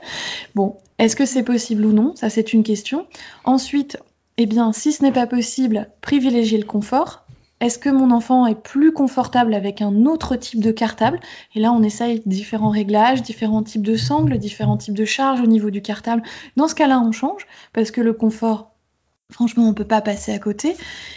Bon, 0.54 0.76
est-ce 0.98 1.16
que 1.16 1.26
c'est 1.26 1.44
possible 1.44 1.84
ou 1.84 1.92
non? 1.92 2.14
Ça, 2.16 2.30
c'est 2.30 2.52
une 2.52 2.62
question. 2.62 3.06
Ensuite, 3.44 3.98
eh 4.36 4.46
bien, 4.46 4.72
si 4.72 4.92
ce 4.92 5.02
n'est 5.02 5.12
pas 5.12 5.26
possible, 5.26 5.88
privilégier 6.00 6.58
le 6.58 6.64
confort. 6.64 7.24
Est-ce 7.60 7.78
que 7.80 7.88
mon 7.88 8.12
enfant 8.12 8.46
est 8.46 8.54
plus 8.54 8.92
confortable 8.92 9.52
avec 9.52 9.82
un 9.82 10.06
autre 10.06 10.36
type 10.36 10.60
de 10.60 10.70
cartable? 10.70 11.18
Et 11.56 11.60
là, 11.60 11.72
on 11.72 11.82
essaye 11.82 12.22
différents 12.24 12.70
réglages, 12.70 13.20
différents 13.22 13.64
types 13.64 13.82
de 13.82 13.96
sangles, 13.96 14.38
différents 14.38 14.76
types 14.76 14.94
de 14.94 15.04
charges 15.04 15.40
au 15.40 15.46
niveau 15.46 15.70
du 15.70 15.82
cartable. 15.82 16.22
Dans 16.56 16.68
ce 16.68 16.76
cas-là, 16.76 17.00
on 17.00 17.10
change 17.10 17.48
parce 17.72 17.90
que 17.90 18.00
le 18.00 18.12
confort, 18.12 18.70
Franchement, 19.30 19.64
on 19.64 19.68
ne 19.68 19.74
peut 19.74 19.84
pas 19.84 20.00
passer 20.00 20.32
à 20.32 20.38
côté. 20.38 20.74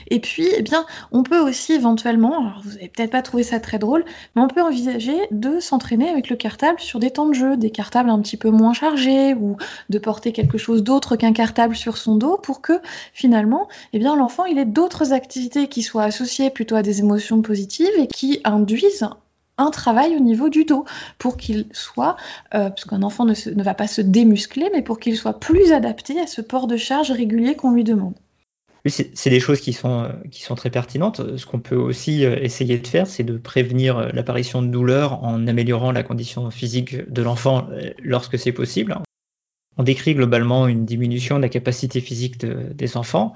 Et 0.09 0.19
puis, 0.19 0.45
eh 0.57 0.61
bien, 0.61 0.85
on 1.13 1.23
peut 1.23 1.39
aussi 1.39 1.71
éventuellement, 1.71 2.39
alors 2.39 2.61
vous 2.61 2.73
n'avez 2.73 2.89
peut-être 2.89 3.09
pas 3.11 3.21
trouvé 3.21 3.43
ça 3.43 3.61
très 3.61 3.79
drôle, 3.79 4.03
mais 4.35 4.41
on 4.41 4.49
peut 4.49 4.61
envisager 4.61 5.15
de 5.31 5.61
s'entraîner 5.61 6.09
avec 6.09 6.29
le 6.29 6.35
cartable 6.35 6.79
sur 6.81 6.99
des 6.99 7.11
temps 7.11 7.27
de 7.27 7.33
jeu, 7.33 7.55
des 7.55 7.71
cartables 7.71 8.09
un 8.09 8.19
petit 8.21 8.35
peu 8.35 8.49
moins 8.49 8.73
chargés, 8.73 9.33
ou 9.33 9.55
de 9.89 9.97
porter 9.97 10.33
quelque 10.33 10.57
chose 10.57 10.83
d'autre 10.83 11.15
qu'un 11.15 11.31
cartable 11.31 11.75
sur 11.75 11.95
son 11.95 12.15
dos 12.15 12.37
pour 12.37 12.61
que 12.61 12.81
finalement, 13.13 13.69
eh 13.93 13.99
bien, 13.99 14.15
l'enfant 14.17 14.43
il 14.43 14.57
ait 14.57 14.65
d'autres 14.65 15.13
activités 15.13 15.69
qui 15.69 15.81
soient 15.81 16.03
associées 16.03 16.49
plutôt 16.49 16.75
à 16.75 16.81
des 16.81 16.99
émotions 16.99 17.41
positives 17.41 17.97
et 17.97 18.07
qui 18.07 18.41
induisent 18.43 19.07
un 19.61 19.71
travail 19.71 20.15
au 20.15 20.19
niveau 20.19 20.49
du 20.49 20.65
dos 20.65 20.85
pour 21.17 21.37
qu'il 21.37 21.67
soit, 21.71 22.17
euh, 22.53 22.69
parce 22.69 22.85
qu'un 22.85 23.03
enfant 23.03 23.25
ne, 23.25 23.63
va 23.63 23.73
pas 23.73 23.87
se 23.87 24.01
démuscler, 24.01 24.69
mais 24.73 24.81
pour 24.81 24.99
qu'il 24.99 25.15
soit 25.15 25.39
plus 25.39 25.71
adapté 25.71 26.19
à 26.19 26.27
ce 26.27 26.41
port 26.41 26.67
de 26.67 26.77
charge 26.77 27.11
régulier 27.11 27.55
qu'on 27.55 27.71
lui 27.71 27.83
demande. 27.83 28.13
C'est 28.87 29.29
des 29.29 29.39
choses 29.39 29.61
qui 29.61 29.73
sont, 29.73 30.05
euh, 30.05 30.09
qui 30.31 30.41
sont 30.41 30.55
très 30.55 30.71
pertinentes. 30.71 31.37
Ce 31.37 31.45
qu'on 31.45 31.59
peut 31.59 31.75
aussi 31.75 32.25
euh, 32.25 32.35
essayer 32.41 32.79
de 32.79 32.87
faire, 32.87 33.05
c'est 33.05 33.23
de 33.23 33.37
prévenir 33.37 34.11
l'apparition 34.13 34.63
de 34.63 34.67
douleurs 34.67 35.23
en 35.23 35.45
améliorant 35.45 35.91
la 35.91 36.01
condition 36.01 36.49
physique 36.49 37.11
de 37.11 37.21
l'enfant 37.21 37.67
lorsque 38.01 38.39
c'est 38.39 38.51
possible. 38.51 38.97
On 39.77 39.83
décrit 39.83 40.15
globalement 40.15 40.67
une 40.67 40.85
diminution 40.85 41.37
de 41.37 41.43
la 41.43 41.49
capacité 41.49 42.01
physique 42.01 42.43
des 42.43 42.97
enfants. 42.97 43.33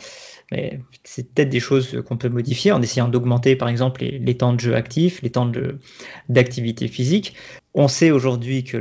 Mais 0.51 0.79
c'est 1.03 1.33
peut-être 1.33 1.49
des 1.49 1.59
choses 1.59 2.01
qu'on 2.05 2.17
peut 2.17 2.29
modifier 2.29 2.71
en 2.71 2.81
essayant 2.81 3.07
d'augmenter, 3.07 3.55
par 3.55 3.67
exemple, 3.67 4.03
les, 4.03 4.37
temps 4.37 4.53
de 4.53 4.59
jeu 4.59 4.75
actifs, 4.75 5.21
les 5.21 5.31
temps 5.31 5.51
d'activité 6.29 6.87
physique. 6.87 7.35
On 7.73 7.87
sait 7.87 8.11
aujourd'hui 8.11 8.63
que 8.63 8.77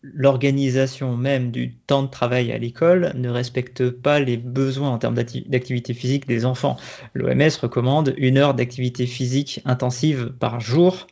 l'organisation 0.00 1.16
même 1.16 1.50
du 1.50 1.74
temps 1.74 2.02
de 2.02 2.08
travail 2.08 2.52
à 2.52 2.58
l'école 2.58 3.12
ne 3.14 3.28
respecte 3.28 3.90
pas 3.90 4.20
les 4.20 4.36
besoins 4.36 4.90
en 4.90 4.98
termes 4.98 5.14
d'activité 5.14 5.92
physique 5.92 6.26
des 6.26 6.46
enfants. 6.46 6.76
L'OMS 7.14 7.50
recommande 7.60 8.14
une 8.16 8.38
heure 8.38 8.54
d'activité 8.54 9.06
physique 9.06 9.60
intensive 9.64 10.32
par 10.38 10.60
jour 10.60 11.08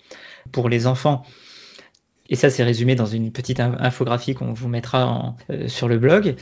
pour 0.52 0.68
les 0.68 0.86
enfants. 0.86 1.24
Et 2.30 2.36
ça, 2.36 2.48
c'est 2.48 2.62
résumé 2.62 2.94
dans 2.94 3.06
une 3.06 3.32
petite 3.32 3.58
infographie 3.58 4.34
qu'on 4.34 4.52
vous 4.52 4.68
mettra 4.68 5.34
euh, 5.50 5.66
sur 5.66 5.88
le 5.88 5.98
blog. 5.98 6.36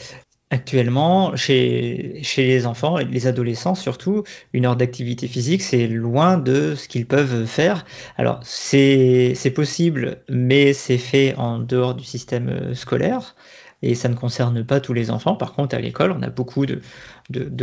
Actuellement, 0.50 1.36
chez, 1.36 2.22
les 2.38 2.66
enfants 2.66 2.98
et 2.98 3.04
les 3.04 3.26
adolescents 3.26 3.74
surtout, 3.74 4.24
une 4.54 4.64
heure 4.64 4.76
d'activité 4.76 5.28
physique, 5.28 5.60
c'est 5.60 5.86
loin 5.86 6.38
de 6.38 6.74
ce 6.74 6.88
qu'ils 6.88 7.06
peuvent 7.06 7.44
faire. 7.44 7.84
Alors, 8.16 8.40
c'est 8.44 9.52
possible, 9.54 10.22
mais 10.30 10.72
c'est 10.72 10.96
fait 10.96 11.34
en 11.36 11.58
dehors 11.58 11.94
du 11.94 12.04
système 12.04 12.48
euh, 12.48 12.74
scolaire 12.74 13.36
et 13.82 13.94
ça 13.94 14.08
ne 14.08 14.14
concerne 14.14 14.64
pas 14.64 14.80
tous 14.80 14.94
les 14.94 15.10
enfants. 15.10 15.36
Par 15.36 15.52
contre, 15.52 15.76
à 15.76 15.80
l'école, 15.80 16.12
on 16.12 16.22
a 16.22 16.30
beaucoup 16.30 16.64
de, 16.64 16.80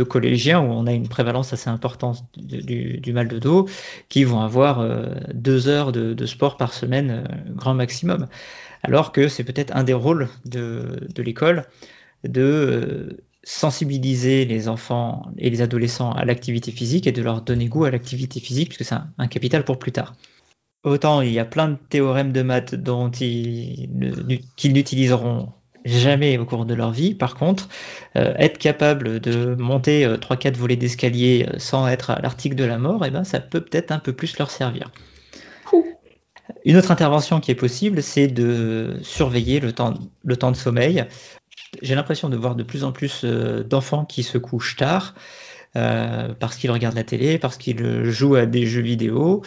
collégiens 0.04 0.60
où 0.60 0.70
on 0.70 0.86
a 0.86 0.92
une 0.92 1.08
prévalence 1.08 1.52
assez 1.52 1.68
importante 1.68 2.24
du, 2.36 3.12
mal 3.12 3.26
de 3.26 3.40
dos 3.40 3.68
qui 4.08 4.22
vont 4.22 4.40
avoir 4.40 4.78
euh, 4.78 5.06
deux 5.34 5.66
heures 5.66 5.90
de, 5.90 6.26
sport 6.26 6.56
par 6.56 6.72
semaine, 6.72 7.24
euh, 7.26 7.52
grand 7.56 7.74
maximum. 7.74 8.28
Alors 8.84 9.10
que 9.10 9.26
c'est 9.26 9.42
peut-être 9.42 9.74
un 9.74 9.82
des 9.82 9.92
rôles 9.92 10.28
de 10.44 11.00
l'école 11.18 11.64
de 12.28 12.42
euh, 12.42 13.24
sensibiliser 13.42 14.44
les 14.44 14.68
enfants 14.68 15.30
et 15.38 15.50
les 15.50 15.62
adolescents 15.62 16.12
à 16.12 16.24
l'activité 16.24 16.72
physique 16.72 17.06
et 17.06 17.12
de 17.12 17.22
leur 17.22 17.42
donner 17.42 17.66
goût 17.66 17.84
à 17.84 17.90
l'activité 17.90 18.40
physique, 18.40 18.70
puisque 18.70 18.84
c'est 18.84 18.96
un, 19.18 19.28
capital 19.28 19.64
pour 19.64 19.78
plus 19.78 19.92
tard. 19.92 20.14
Autant 20.84 21.20
il 21.20 21.32
y 21.32 21.38
a 21.38 21.44
plein 21.44 21.68
de 21.68 21.76
théorèmes 21.88 22.32
de 22.32 22.42
maths 22.42 22.74
dont 22.74 23.10
ils, 23.10 23.88
qu'ils 24.56 24.72
n'utiliseront 24.72 25.52
jamais 25.84 26.36
au 26.38 26.44
cours 26.44 26.64
de 26.64 26.74
leur 26.74 26.90
vie. 26.90 27.14
Par 27.14 27.36
contre, 27.36 27.68
euh, 28.16 28.34
être 28.38 28.58
capable 28.58 29.20
de 29.20 29.54
monter 29.54 30.04
euh, 30.04 30.16
3-4 30.16 30.54
volets 30.54 30.76
d'escalier 30.76 31.48
sans 31.58 31.86
être 31.86 32.10
à 32.10 32.20
l'article 32.20 32.56
de 32.56 32.64
la 32.64 32.78
mort, 32.78 33.04
eh 33.06 33.10
ben, 33.10 33.24
ça 33.24 33.40
peut 33.40 33.60
peut-être 33.60 33.92
un 33.92 33.98
peu 33.98 34.12
plus 34.12 34.36
leur 34.38 34.50
servir. 34.50 34.90
Une 36.64 36.76
autre 36.76 36.90
intervention 36.90 37.40
qui 37.40 37.52
est 37.52 37.56
possible, 37.56 38.02
c'est 38.02 38.26
de 38.26 38.98
surveiller 39.02 39.60
le 39.60 39.72
temps, 39.72 39.94
le 40.24 40.36
temps 40.36 40.50
de 40.50 40.56
sommeil 40.56 41.04
j'ai 41.82 41.94
l'impression 41.94 42.28
de 42.28 42.36
voir 42.36 42.54
de 42.54 42.62
plus 42.62 42.84
en 42.84 42.92
plus 42.92 43.22
euh, 43.24 43.62
d'enfants 43.62 44.04
qui 44.04 44.22
se 44.22 44.38
couchent 44.38 44.76
tard. 44.76 45.14
Euh, 45.76 46.28
parce 46.38 46.56
qu'ils 46.56 46.70
regardent 46.70 46.96
la 46.96 47.04
télé, 47.04 47.38
parce 47.38 47.58
qu'ils 47.58 48.04
jouent 48.04 48.36
à 48.36 48.46
des 48.46 48.66
jeux 48.66 48.80
vidéo 48.80 49.42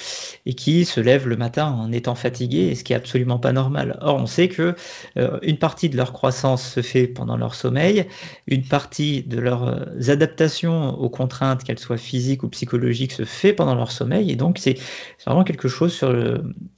et 0.46 0.54
qui 0.54 0.86
se 0.86 1.00
lèvent 1.00 1.28
le 1.28 1.38
matin 1.38 1.66
en 1.66 1.92
étant 1.92 2.14
fatigués, 2.14 2.76
ce 2.76 2.84
qui 2.84 2.94
est 2.94 2.96
absolument 2.96 3.40
pas 3.40 3.52
normal. 3.52 3.98
Or, 4.02 4.18
on 4.18 4.28
sait 4.28 4.48
que 4.48 4.76
euh, 5.18 5.40
une 5.42 5.58
partie 5.58 5.90
de 5.90 5.98
leur 5.98 6.14
croissance 6.14 6.64
se 6.64 6.82
fait 6.82 7.08
pendant 7.08 7.36
leur 7.36 7.56
sommeil, 7.56 8.06
une 8.48 8.64
partie 8.64 9.24
de 9.24 9.40
leurs 9.40 9.88
adaptations 10.10 11.00
aux 11.00 11.10
contraintes, 11.10 11.64
qu'elles 11.64 11.80
soient 11.80 11.98
physiques 11.98 12.44
ou 12.44 12.50
psychologiques, 12.50 13.14
se 13.14 13.26
fait 13.26 13.54
pendant 13.54 13.76
leur 13.76 13.92
sommeil, 13.92 14.32
et 14.32 14.36
donc 14.36 14.60
c'est 14.60 14.78
vraiment 15.26 15.44
quelque 15.44 15.68
chose 15.68 15.94
sur 15.94 16.10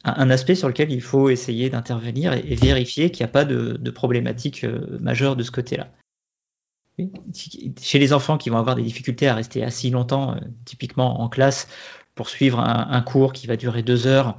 un 0.03 0.29
aspect 0.29 0.55
sur 0.55 0.67
lequel 0.67 0.91
il 0.91 1.01
faut 1.01 1.29
essayer 1.29 1.69
d'intervenir 1.69 2.33
et, 2.33 2.55
vérifier 2.55 3.11
qu'il 3.11 3.23
n'y 3.25 3.29
a 3.29 3.33
pas 3.33 3.45
de, 3.45 3.77
de 3.79 3.91
problématique 3.91 4.63
euh, 4.63 4.97
majeure 4.99 5.35
de 5.35 5.43
ce 5.43 5.51
côté-là. 5.51 5.87
Chez 7.81 7.99
les 7.99 8.13
enfants 8.13 8.37
qui 8.37 8.49
vont 8.49 8.57
avoir 8.57 8.75
des 8.75 8.83
difficultés 8.83 9.27
à 9.27 9.35
rester 9.35 9.63
assis 9.63 9.89
longtemps, 9.89 10.35
euh, 10.35 10.39
typiquement 10.65 11.21
en 11.21 11.29
classe, 11.29 11.67
pour 12.15 12.29
suivre 12.29 12.59
un, 12.59 13.01
cours 13.01 13.33
qui 13.33 13.47
va 13.47 13.55
durer 13.55 13.83
deux 13.83 14.05
heures, 14.05 14.37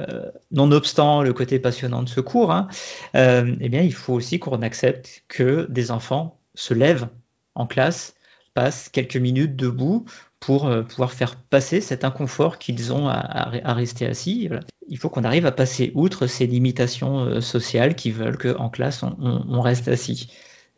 euh, 0.00 0.30
nonobstant 0.50 1.22
le 1.22 1.32
côté 1.32 1.58
passionnant 1.60 2.02
de 2.02 2.08
ce 2.08 2.20
cours, 2.20 2.50
hein, 2.50 2.68
euh, 3.14 3.54
eh 3.60 3.68
bien, 3.68 3.82
il 3.82 3.94
faut 3.94 4.12
aussi 4.12 4.40
qu'on 4.40 4.62
accepte 4.62 5.24
que 5.28 5.66
des 5.70 5.90
enfants 5.92 6.40
se 6.54 6.74
lèvent 6.74 7.08
en 7.54 7.66
classe, 7.66 8.14
passent 8.52 8.88
quelques 8.88 9.16
minutes 9.16 9.56
debout 9.56 10.04
pour 10.40 10.70
pouvoir 10.88 11.12
faire 11.12 11.36
passer 11.36 11.80
cet 11.80 12.04
inconfort 12.04 12.58
qu'ils 12.58 12.92
ont 12.92 13.08
à, 13.08 13.72
rester 13.72 14.06
assis. 14.06 14.50
Il 14.88 14.98
faut 14.98 15.08
qu'on 15.08 15.24
arrive 15.24 15.46
à 15.46 15.52
passer 15.52 15.92
outre 15.94 16.26
ces 16.26 16.46
limitations 16.46 17.40
sociales 17.40 17.94
qui 17.94 18.10
veulent 18.10 18.36
qu'en 18.36 18.68
classe, 18.68 19.02
on, 19.02 19.60
reste 19.62 19.88
assis. 19.88 20.28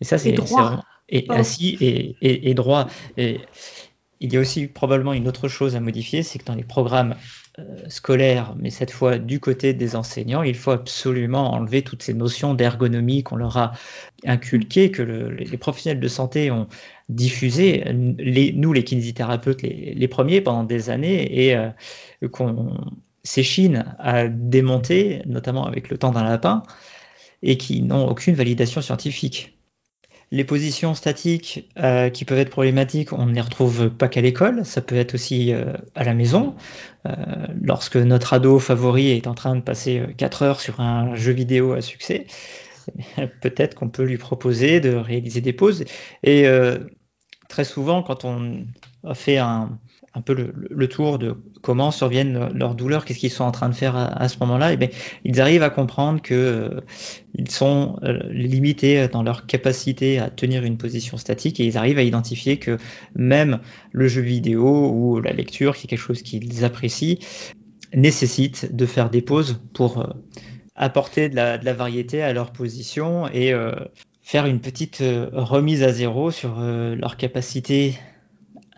Et 0.01 0.05
ça, 0.05 0.19
c'est 0.19 0.33
et 1.09 1.27
assis 1.29 1.77
et, 1.81 2.51
et, 2.51 2.55
droit. 2.55 2.89
Et 3.17 3.41
il 4.21 4.33
y 4.33 4.37
a 4.37 4.41
aussi 4.41 4.67
probablement 4.67 5.13
une 5.13 5.29
autre 5.29 5.49
chose 5.49 5.77
à 5.77 5.81
modifier, 5.81 6.23
c'est 6.23 6.39
que 6.39 6.45
dans 6.45 6.55
les 6.55 6.65
programmes 6.65 7.15
euh, 7.59 7.89
scolaires, 7.89 8.55
mais 8.59 8.71
cette 8.71 8.91
fois 8.91 9.19
du 9.19 9.41
côté 9.41 9.75
des 9.75 9.95
enseignants, 9.95 10.43
il 10.43 10.55
faut 10.55 10.71
absolument 10.71 11.53
enlever 11.53 11.83
toutes 11.83 12.03
ces 12.03 12.15
notions 12.15 12.55
d'ergonomie 12.55 13.23
qu'on 13.23 13.37
leur 13.37 13.57
a 13.57 13.73
inculquées, 14.25 14.91
que 14.91 15.03
les 15.03 15.57
professionnels 15.59 16.01
de 16.01 16.09
santé 16.09 16.51
ont 16.51 16.67
diffusées, 17.09 17.85
les, 18.19 18.53
nous 18.53 18.73
les 18.73 18.85
kinésithérapeutes 18.85 19.63
les, 19.63 20.09
premiers 20.09 20.41
pendant 20.41 20.65
des 20.65 20.91
années, 20.91 21.47
et 21.47 21.57
euh, 21.57 21.71
qu'on 22.31 22.77
s'échine 23.23 23.95
à 23.99 24.29
démonter, 24.29 25.23
notamment 25.27 25.67
avec 25.67 25.91
le 25.91 25.99
temps 25.99 26.13
d'un 26.13 26.25
lapin, 26.25 26.63
et 27.43 27.57
qui 27.59 27.83
n'ont 27.83 28.09
aucune 28.09 28.35
validation 28.35 28.81
scientifique. 28.81 29.56
Les 30.33 30.45
positions 30.45 30.95
statiques 30.95 31.71
euh, 31.79 32.11
qui 32.11 32.25
peuvent 32.25 32.39
être 32.39 32.51
problématiques, 32.51 33.13
on 33.13 33.27
ne 33.27 33.33
les 33.33 33.41
retrouve 33.41 33.91
pas 33.91 34.09
qu'à 34.09 34.21
l'école, 34.21 34.65
ça 34.65 34.81
peut 34.81 34.97
être 34.97 35.15
aussi 35.15 35.53
euh, 35.53 35.73
à 35.95 36.03
la 36.03 36.15
maison. 36.15 36.57
Euh, 37.07 37.15
lorsque 37.63 37.97
notre 37.97 38.35
ado 38.35 38.59
favori 38.59 39.11
est 39.11 39.29
en 39.29 39.35
train 39.35 39.55
de 39.55 39.61
passer 39.61 40.03
4 40.17 40.43
heures 40.43 40.61
sur 40.61 40.81
un 40.81 41.15
jeu 41.15 41.33
vidéo 41.33 41.75
à 41.75 41.81
succès, 41.81 42.27
peut-être 43.41 43.77
qu'on 43.77 43.89
peut 43.89 44.03
lui 44.03 44.19
proposer 44.19 44.81
de 44.81 44.95
réaliser 44.95 45.41
des 45.41 45.53
pauses. 45.53 45.85
Et 46.25 46.47
très 47.49 47.65
souvent, 47.65 48.03
quand 48.03 48.25
on 48.25 48.67
fait 49.15 49.39
un, 49.39 49.79
un 50.17 50.23
peu 50.23 50.35
le, 50.35 50.89
tour 50.89 51.19
de 51.19 51.37
comment 51.61 51.91
surviennent 51.91 52.49
leurs 52.55 52.75
douleurs, 52.75 53.05
qu'est-ce 53.05 53.19
qu'ils 53.19 53.31
sont 53.31 53.45
en 53.45 53.53
train 53.53 53.69
de 53.69 53.75
faire 53.75 53.97
à, 53.97 54.29
ce 54.29 54.39
moment-là, 54.41 54.71
et 54.71 54.75
eh 54.75 54.77
bien, 54.79 54.89
ils 55.25 55.43
arrivent 55.43 55.63
à 55.63 55.69
comprendre 55.69 56.23
que 56.23 56.35
euh, 56.35 56.81
sont 57.51 57.99
euh, 58.03 58.19
limités 58.31 59.09
dans 59.09 59.23
leur 59.23 59.47
capacité 59.47 60.19
à 60.19 60.31
tenir 60.31 60.65
une 60.65 60.79
position 60.79 61.19
statique 61.19 61.61
et 61.61 61.67
ils 61.67 61.77
arrivent 61.77 61.99
à 61.99 62.03
identifier 62.03 62.59
que 62.59 62.79
même 63.15 63.61
le 63.93 64.09
jeu 64.09 64.23
vidéo 64.23 64.91
ou 64.91 65.21
la 65.21 65.33
lecture, 65.33 65.77
qui 65.77 65.87
est 65.87 65.91
quelque 65.91 65.99
chose 65.99 66.23
qu'ils 66.23 66.65
apprécient, 66.65 67.19
nécessite 67.93 68.75
de 68.75 68.87
faire 68.87 69.11
des 69.11 69.21
pauses 69.21 69.61
pour 69.75 69.99
euh, 69.99 70.07
apporter 70.77 71.29
de 71.29 71.37
la, 71.37 71.59
de 71.59 71.67
la, 71.67 71.75
variété 71.75 72.23
à 72.23 72.33
leur 72.33 72.53
position 72.53 73.29
et 73.29 73.53
faire 74.23 74.47
une 74.47 74.61
petite 74.61 75.03
remise 75.33 75.83
à 75.83 75.93
zéro 75.93 76.31
sur 76.31 76.59
leur 76.61 77.17
capacité 77.17 77.95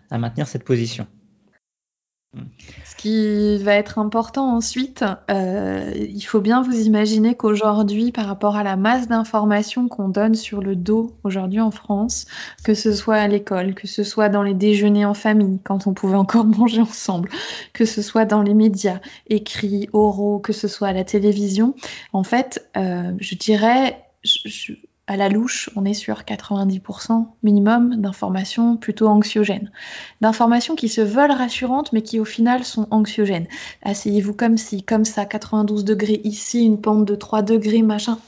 à 0.09 0.17
maintenir 0.17 0.47
cette 0.47 0.63
position. 0.63 1.07
Ce 2.85 2.95
qui 2.95 3.57
va 3.63 3.73
être 3.73 3.97
important 3.97 4.55
ensuite, 4.55 5.03
euh, 5.31 5.91
il 5.95 6.21
faut 6.21 6.41
bien 6.41 6.61
vous 6.61 6.85
imaginer 6.85 7.35
qu'aujourd'hui, 7.35 8.11
par 8.11 8.27
rapport 8.27 8.55
à 8.55 8.63
la 8.63 8.75
masse 8.75 9.07
d'informations 9.07 9.87
qu'on 9.87 10.09
donne 10.09 10.35
sur 10.35 10.61
le 10.61 10.75
dos 10.75 11.17
aujourd'hui 11.23 11.59
en 11.59 11.71
France, 11.71 12.27
que 12.63 12.75
ce 12.75 12.93
soit 12.93 13.15
à 13.15 13.27
l'école, 13.27 13.73
que 13.73 13.87
ce 13.87 14.03
soit 14.03 14.29
dans 14.29 14.43
les 14.43 14.53
déjeuners 14.53 15.05
en 15.05 15.15
famille, 15.15 15.59
quand 15.63 15.87
on 15.87 15.93
pouvait 15.95 16.17
encore 16.17 16.45
manger 16.45 16.81
ensemble, 16.81 17.29
que 17.73 17.85
ce 17.85 18.03
soit 18.03 18.25
dans 18.25 18.43
les 18.43 18.53
médias, 18.53 18.99
écrits, 19.27 19.89
oraux, 19.93 20.37
que 20.39 20.53
ce 20.53 20.67
soit 20.67 20.89
à 20.89 20.93
la 20.93 21.03
télévision, 21.03 21.73
en 22.13 22.23
fait, 22.23 22.69
euh, 22.77 23.11
je 23.19 23.35
dirais, 23.35 24.03
à 25.09 25.17
la 25.17 25.27
louche, 25.27 25.71
on 25.75 25.85
est 25.85 25.95
sur 25.95 26.21
90% 26.21 27.25
minimum 27.41 27.95
d'informations 27.95 28.77
plutôt 28.77 29.07
anxiogènes. 29.07 29.71
D'informations 30.21 30.75
qui 30.75 30.87
se 30.87 31.01
veulent 31.01 31.31
rassurantes, 31.31 31.91
mais 31.93 32.03
qui 32.03 32.19
au 32.19 32.25
final 32.25 32.63
sont 32.63 32.87
anxiogènes. 32.91 33.47
Asseyez-vous 33.81 34.35
comme 34.35 34.55
si, 34.55 34.83
comme 34.83 35.05
ça, 35.05 35.25
92 35.25 35.83
degrés 35.83 36.21
ici, 36.25 36.63
une 36.63 36.79
pente 36.79 37.05
de 37.05 37.15
3 37.15 37.41
degrés, 37.41 37.81
machin. 37.81 38.19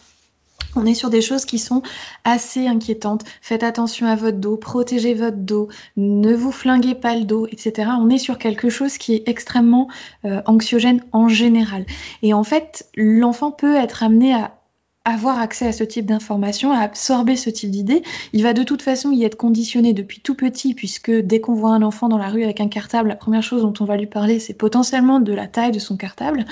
On 0.75 0.87
est 0.87 0.95
sur 0.95 1.11
des 1.11 1.21
choses 1.21 1.45
qui 1.45 1.59
sont 1.59 1.83
assez 2.23 2.65
inquiétantes. 2.65 3.25
Faites 3.43 3.61
attention 3.61 4.07
à 4.07 4.15
votre 4.15 4.37
dos, 4.37 4.57
protégez 4.57 5.13
votre 5.13 5.37
dos, 5.37 5.67
ne 5.97 6.33
vous 6.33 6.51
flinguez 6.51 6.95
pas 6.95 7.15
le 7.15 7.25
dos, 7.25 7.45
etc. 7.45 7.91
On 7.99 8.09
est 8.09 8.17
sur 8.17 8.39
quelque 8.39 8.69
chose 8.69 8.97
qui 8.97 9.13
est 9.13 9.27
extrêmement 9.27 9.87
euh, 10.25 10.41
anxiogène 10.47 11.03
en 11.11 11.27
général. 11.27 11.85
Et 12.23 12.33
en 12.33 12.43
fait, 12.43 12.89
l'enfant 12.95 13.51
peut 13.51 13.75
être 13.75 14.01
amené 14.01 14.33
à 14.33 14.55
avoir 15.03 15.39
accès 15.39 15.67
à 15.67 15.71
ce 15.71 15.83
type 15.83 16.05
d'informations, 16.05 16.71
à 16.71 16.79
absorber 16.79 17.35
ce 17.35 17.49
type 17.49 17.71
d'idées. 17.71 18.03
Il 18.33 18.43
va 18.43 18.53
de 18.53 18.63
toute 18.63 18.81
façon 18.81 19.11
y 19.11 19.23
être 19.23 19.35
conditionné 19.35 19.93
depuis 19.93 20.21
tout 20.21 20.35
petit, 20.35 20.73
puisque 20.73 21.11
dès 21.11 21.41
qu'on 21.41 21.55
voit 21.55 21.71
un 21.71 21.81
enfant 21.81 22.07
dans 22.07 22.19
la 22.19 22.29
rue 22.29 22.43
avec 22.43 22.61
un 22.61 22.67
cartable, 22.67 23.09
la 23.09 23.15
première 23.15 23.43
chose 23.43 23.63
dont 23.63 23.73
on 23.79 23.85
va 23.85 23.97
lui 23.97 24.07
parler, 24.07 24.39
c'est 24.39 24.53
potentiellement 24.53 25.19
de 25.19 25.33
la 25.33 25.47
taille 25.47 25.71
de 25.71 25.79
son 25.79 25.97
cartable. 25.97 26.45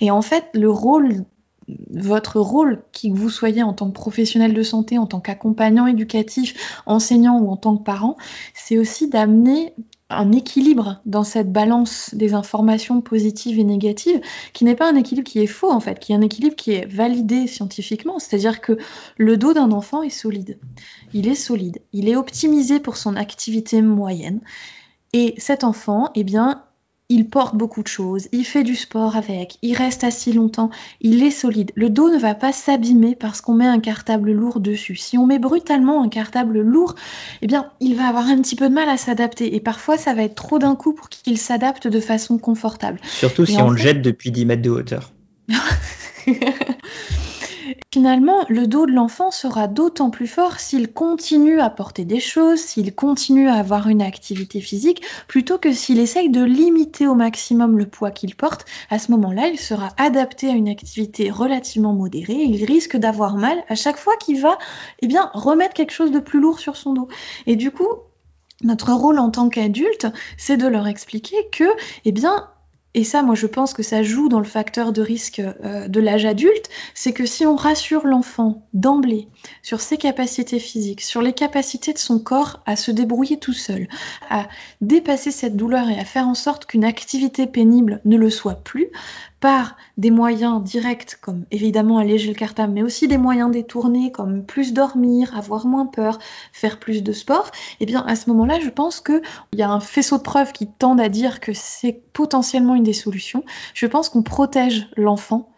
Et 0.00 0.10
en 0.10 0.22
fait, 0.22 0.44
le 0.54 0.70
rôle 0.70 1.24
votre 1.90 2.38
rôle, 2.38 2.82
qui 2.92 3.10
que 3.10 3.16
vous 3.16 3.30
soyez 3.30 3.62
en 3.62 3.72
tant 3.72 3.88
que 3.88 3.94
professionnel 3.94 4.54
de 4.54 4.62
santé, 4.62 4.98
en 4.98 5.06
tant 5.06 5.20
qu'accompagnant 5.20 5.86
éducatif, 5.86 6.80
enseignant 6.86 7.40
ou 7.40 7.50
en 7.50 7.56
tant 7.56 7.76
que 7.76 7.82
parent, 7.82 8.16
c'est 8.54 8.78
aussi 8.78 9.08
d'amener 9.08 9.74
un 10.08 10.30
équilibre 10.32 11.00
dans 11.04 11.24
cette 11.24 11.52
balance 11.52 12.14
des 12.14 12.34
informations 12.34 13.00
positives 13.00 13.58
et 13.58 13.64
négatives, 13.64 14.20
qui 14.52 14.64
n'est 14.64 14.76
pas 14.76 14.90
un 14.90 14.94
équilibre 14.94 15.28
qui 15.28 15.40
est 15.40 15.48
faux 15.48 15.70
en 15.70 15.80
fait, 15.80 15.98
qui 15.98 16.12
est 16.12 16.14
un 16.14 16.20
équilibre 16.20 16.54
qui 16.54 16.72
est 16.72 16.86
validé 16.86 17.46
scientifiquement. 17.46 18.18
C'est-à-dire 18.18 18.60
que 18.60 18.78
le 19.16 19.36
dos 19.36 19.52
d'un 19.52 19.72
enfant 19.72 20.02
est 20.02 20.10
solide. 20.10 20.58
Il 21.12 21.26
est 21.26 21.34
solide. 21.34 21.80
Il 21.92 22.08
est 22.08 22.16
optimisé 22.16 22.78
pour 22.78 22.96
son 22.96 23.16
activité 23.16 23.82
moyenne. 23.82 24.40
Et 25.12 25.34
cet 25.38 25.64
enfant, 25.64 26.10
eh 26.14 26.24
bien, 26.24 26.65
il 27.08 27.28
porte 27.28 27.54
beaucoup 27.54 27.82
de 27.82 27.88
choses, 27.88 28.28
il 28.32 28.44
fait 28.44 28.64
du 28.64 28.74
sport 28.74 29.16
avec, 29.16 29.58
il 29.62 29.74
reste 29.76 30.02
assis 30.02 30.32
longtemps, 30.32 30.70
il 31.00 31.22
est 31.22 31.30
solide. 31.30 31.70
Le 31.74 31.88
dos 31.88 32.10
ne 32.10 32.18
va 32.18 32.34
pas 32.34 32.52
s'abîmer 32.52 33.14
parce 33.14 33.40
qu'on 33.40 33.54
met 33.54 33.66
un 33.66 33.78
cartable 33.78 34.32
lourd 34.32 34.60
dessus. 34.60 34.96
Si 34.96 35.16
on 35.16 35.26
met 35.26 35.38
brutalement 35.38 36.02
un 36.02 36.08
cartable 36.08 36.60
lourd, 36.60 36.96
eh 37.42 37.46
bien, 37.46 37.70
il 37.80 37.94
va 37.94 38.08
avoir 38.08 38.26
un 38.26 38.40
petit 38.42 38.56
peu 38.56 38.68
de 38.68 38.74
mal 38.74 38.88
à 38.88 38.96
s'adapter. 38.96 39.54
Et 39.54 39.60
parfois, 39.60 39.96
ça 39.96 40.14
va 40.14 40.22
être 40.22 40.34
trop 40.34 40.58
d'un 40.58 40.74
coup 40.74 40.92
pour 40.92 41.08
qu'il 41.08 41.38
s'adapte 41.38 41.86
de 41.86 42.00
façon 42.00 42.38
confortable. 42.38 42.98
Surtout 43.04 43.46
si 43.46 43.60
on 43.62 43.70
le 43.70 43.76
jette 43.76 44.02
depuis 44.02 44.32
10 44.32 44.46
mètres 44.46 44.62
de 44.62 44.70
hauteur. 44.70 45.12
Finalement, 47.92 48.44
le 48.48 48.66
dos 48.66 48.86
de 48.86 48.92
l'enfant 48.92 49.30
sera 49.30 49.68
d'autant 49.68 50.10
plus 50.10 50.26
fort 50.26 50.60
s'il 50.60 50.92
continue 50.92 51.60
à 51.60 51.70
porter 51.70 52.04
des 52.04 52.20
choses, 52.20 52.60
s'il 52.60 52.94
continue 52.94 53.48
à 53.48 53.54
avoir 53.54 53.88
une 53.88 54.02
activité 54.02 54.60
physique, 54.60 55.02
plutôt 55.28 55.58
que 55.58 55.72
s'il 55.72 55.98
essaye 55.98 56.30
de 56.30 56.42
limiter 56.42 57.06
au 57.06 57.14
maximum 57.14 57.78
le 57.78 57.86
poids 57.86 58.10
qu'il 58.10 58.34
porte. 58.34 58.64
À 58.90 58.98
ce 58.98 59.10
moment-là, 59.12 59.48
il 59.48 59.58
sera 59.58 59.88
adapté 59.96 60.48
à 60.48 60.52
une 60.52 60.68
activité 60.68 61.30
relativement 61.30 61.92
modérée 61.92 62.46
il 62.46 62.64
risque 62.64 62.96
d'avoir 62.96 63.36
mal 63.36 63.64
à 63.68 63.74
chaque 63.74 63.96
fois 63.96 64.16
qu'il 64.16 64.40
va 64.40 64.58
eh 65.00 65.06
bien, 65.06 65.30
remettre 65.34 65.74
quelque 65.74 65.92
chose 65.92 66.10
de 66.10 66.20
plus 66.20 66.40
lourd 66.40 66.58
sur 66.58 66.76
son 66.76 66.94
dos. 66.94 67.08
Et 67.46 67.56
du 67.56 67.70
coup, 67.70 67.88
notre 68.62 68.92
rôle 68.92 69.18
en 69.18 69.30
tant 69.30 69.48
qu'adulte, 69.48 70.06
c'est 70.38 70.56
de 70.56 70.66
leur 70.66 70.86
expliquer 70.86 71.36
que, 71.52 71.64
eh 72.04 72.12
bien, 72.12 72.48
et 72.96 73.04
ça, 73.04 73.22
moi, 73.22 73.34
je 73.34 73.46
pense 73.46 73.74
que 73.74 73.82
ça 73.82 74.02
joue 74.02 74.30
dans 74.30 74.38
le 74.38 74.46
facteur 74.46 74.90
de 74.90 75.02
risque 75.02 75.40
euh, 75.40 75.86
de 75.86 76.00
l'âge 76.00 76.24
adulte, 76.24 76.70
c'est 76.94 77.12
que 77.12 77.26
si 77.26 77.44
on 77.44 77.54
rassure 77.54 78.06
l'enfant 78.06 78.66
d'emblée 78.72 79.28
sur 79.62 79.82
ses 79.82 79.98
capacités 79.98 80.58
physiques, 80.58 81.02
sur 81.02 81.20
les 81.20 81.34
capacités 81.34 81.92
de 81.92 81.98
son 81.98 82.18
corps 82.18 82.62
à 82.64 82.74
se 82.74 82.90
débrouiller 82.90 83.38
tout 83.38 83.52
seul, 83.52 83.86
à 84.30 84.48
dépasser 84.80 85.30
cette 85.30 85.58
douleur 85.58 85.90
et 85.90 86.00
à 86.00 86.06
faire 86.06 86.26
en 86.26 86.34
sorte 86.34 86.64
qu'une 86.64 86.86
activité 86.86 87.46
pénible 87.46 88.00
ne 88.06 88.16
le 88.16 88.30
soit 88.30 88.64
plus, 88.64 88.88
par 89.40 89.76
des 89.96 90.10
moyens 90.10 90.62
directs 90.62 91.16
comme 91.20 91.44
évidemment 91.50 91.98
alléger 91.98 92.28
le 92.28 92.34
cartable, 92.34 92.72
mais 92.72 92.82
aussi 92.82 93.06
des 93.08 93.18
moyens 93.18 93.50
détournés 93.50 94.10
comme 94.10 94.44
plus 94.44 94.72
dormir, 94.72 95.36
avoir 95.36 95.66
moins 95.66 95.86
peur, 95.86 96.18
faire 96.52 96.78
plus 96.78 97.02
de 97.02 97.12
sport, 97.12 97.50
eh 97.80 97.86
bien 97.86 98.04
à 98.06 98.16
ce 98.16 98.30
moment-là, 98.30 98.60
je 98.60 98.70
pense 98.70 99.00
qu'il 99.00 99.22
y 99.54 99.62
a 99.62 99.70
un 99.70 99.80
faisceau 99.80 100.18
de 100.18 100.22
preuves 100.22 100.52
qui 100.52 100.66
tendent 100.66 101.00
à 101.00 101.08
dire 101.08 101.40
que 101.40 101.52
c'est 101.54 102.00
potentiellement 102.12 102.74
une 102.74 102.84
des 102.84 102.92
solutions. 102.92 103.44
Je 103.74 103.86
pense 103.86 104.08
qu'on 104.08 104.22
protège 104.22 104.88
l'enfant 104.96 105.50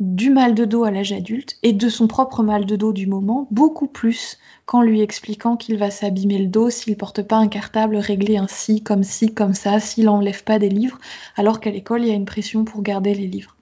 du 0.00 0.30
mal 0.30 0.54
de 0.54 0.64
dos 0.64 0.84
à 0.84 0.90
l'âge 0.90 1.12
adulte 1.12 1.58
et 1.62 1.74
de 1.74 1.88
son 1.90 2.06
propre 2.06 2.42
mal 2.42 2.64
de 2.64 2.74
dos 2.74 2.92
du 2.92 3.06
moment 3.06 3.46
beaucoup 3.50 3.86
plus 3.86 4.38
qu'en 4.64 4.80
lui 4.80 5.02
expliquant 5.02 5.56
qu'il 5.56 5.76
va 5.76 5.90
s'abîmer 5.90 6.38
le 6.38 6.46
dos 6.46 6.70
s'il 6.70 6.96
porte 6.96 7.22
pas 7.22 7.36
un 7.36 7.48
cartable 7.48 7.96
réglé 7.96 8.38
ainsi, 8.38 8.82
comme 8.82 9.02
ci, 9.02 9.34
comme 9.34 9.54
ça, 9.54 9.78
s'il 9.78 10.06
n'enlève 10.06 10.42
pas 10.42 10.58
des 10.58 10.70
livres, 10.70 10.98
alors 11.36 11.60
qu'à 11.60 11.70
l'école 11.70 12.02
il 12.02 12.08
y 12.08 12.12
a 12.12 12.14
une 12.14 12.24
pression 12.24 12.64
pour 12.64 12.82
garder 12.82 13.14
les 13.14 13.26
livres. 13.26 13.56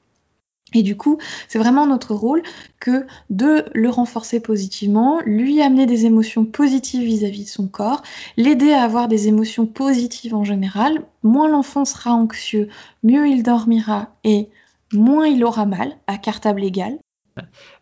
Et 0.75 0.83
du 0.83 0.97
coup, 0.97 1.19
c'est 1.49 1.59
vraiment 1.59 1.87
notre 1.87 2.15
rôle 2.15 2.43
que 2.79 3.07
de 3.31 3.65
le 3.73 3.89
renforcer 3.89 4.39
positivement, 4.39 5.19
lui 5.25 5.63
amener 5.63 5.87
des 5.87 6.05
émotions 6.05 6.45
positives 6.45 7.05
vis-à-vis 7.05 7.45
de 7.45 7.49
son 7.49 7.69
corps, 7.69 8.03
l'aider 8.37 8.73
à 8.73 8.83
avoir 8.83 9.09
des 9.09 9.29
émotions 9.29 9.67
positives 9.67 10.35
en 10.35 10.45
général. 10.45 11.03
Moins 11.23 11.49
l'enfant 11.49 11.87
sera 11.87 12.13
anxieux, 12.13 12.69
mieux 13.03 13.27
il 13.29 13.43
dormira 13.43 14.15
et 14.25 14.51
moins 14.93 15.27
il 15.27 15.45
aura 15.45 15.67
mal 15.67 15.93
à 16.07 16.19
cartable 16.19 16.65
égal. 16.65 16.99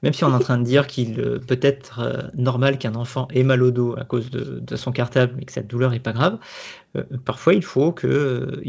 Même 0.03 0.13
si 0.13 0.25
on 0.25 0.31
est 0.31 0.35
en 0.35 0.39
train 0.39 0.59
de 0.59 0.65
dire 0.65 0.87
qu'il 0.87 1.21
euh, 1.21 1.39
peut 1.39 1.59
être 1.63 2.01
euh, 2.01 2.29
normal 2.35 2.79
qu'un 2.79 2.95
enfant 2.95 3.29
ait 3.33 3.43
mal 3.43 3.63
au 3.63 3.71
dos 3.71 3.95
à 3.99 4.05
cause 4.05 4.31
de, 4.31 4.77
son 4.77 4.93
cartable, 4.93 5.35
mais 5.37 5.45
que 5.45 5.53
cette 5.53 5.67
douleur 5.67 5.91
n'est 5.91 6.01
pas 6.01 6.13
grave, 6.13 6.39
euh, 6.97 7.05
parfois 7.25 7.55
il 7.55 7.65
faut, 7.65 7.95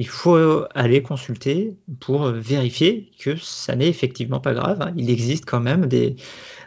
faut 0.08 0.64
aller 0.74 1.02
consulter 1.02 1.78
pour 2.00 2.28
vérifier 2.28 3.12
que 3.20 3.36
ça 3.36 3.76
n'est 3.76 3.90
effectivement 3.90 4.40
pas 4.40 4.54
grave. 4.54 4.82
Hein. 4.82 4.94
Il 4.96 5.10
existe 5.10 5.46
quand 5.46 5.60
même 5.60 5.88
des, 5.88 6.16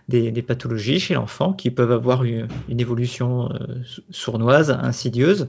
des, 0.08 0.42
pathologies 0.42 1.00
chez 1.00 1.14
l'enfant 1.14 1.52
qui 1.52 1.70
peuvent 1.70 1.92
avoir 1.92 2.24
une, 2.24 2.48
évolution 2.68 3.48
sournoise, 4.10 4.70
insidieuse, 4.70 5.48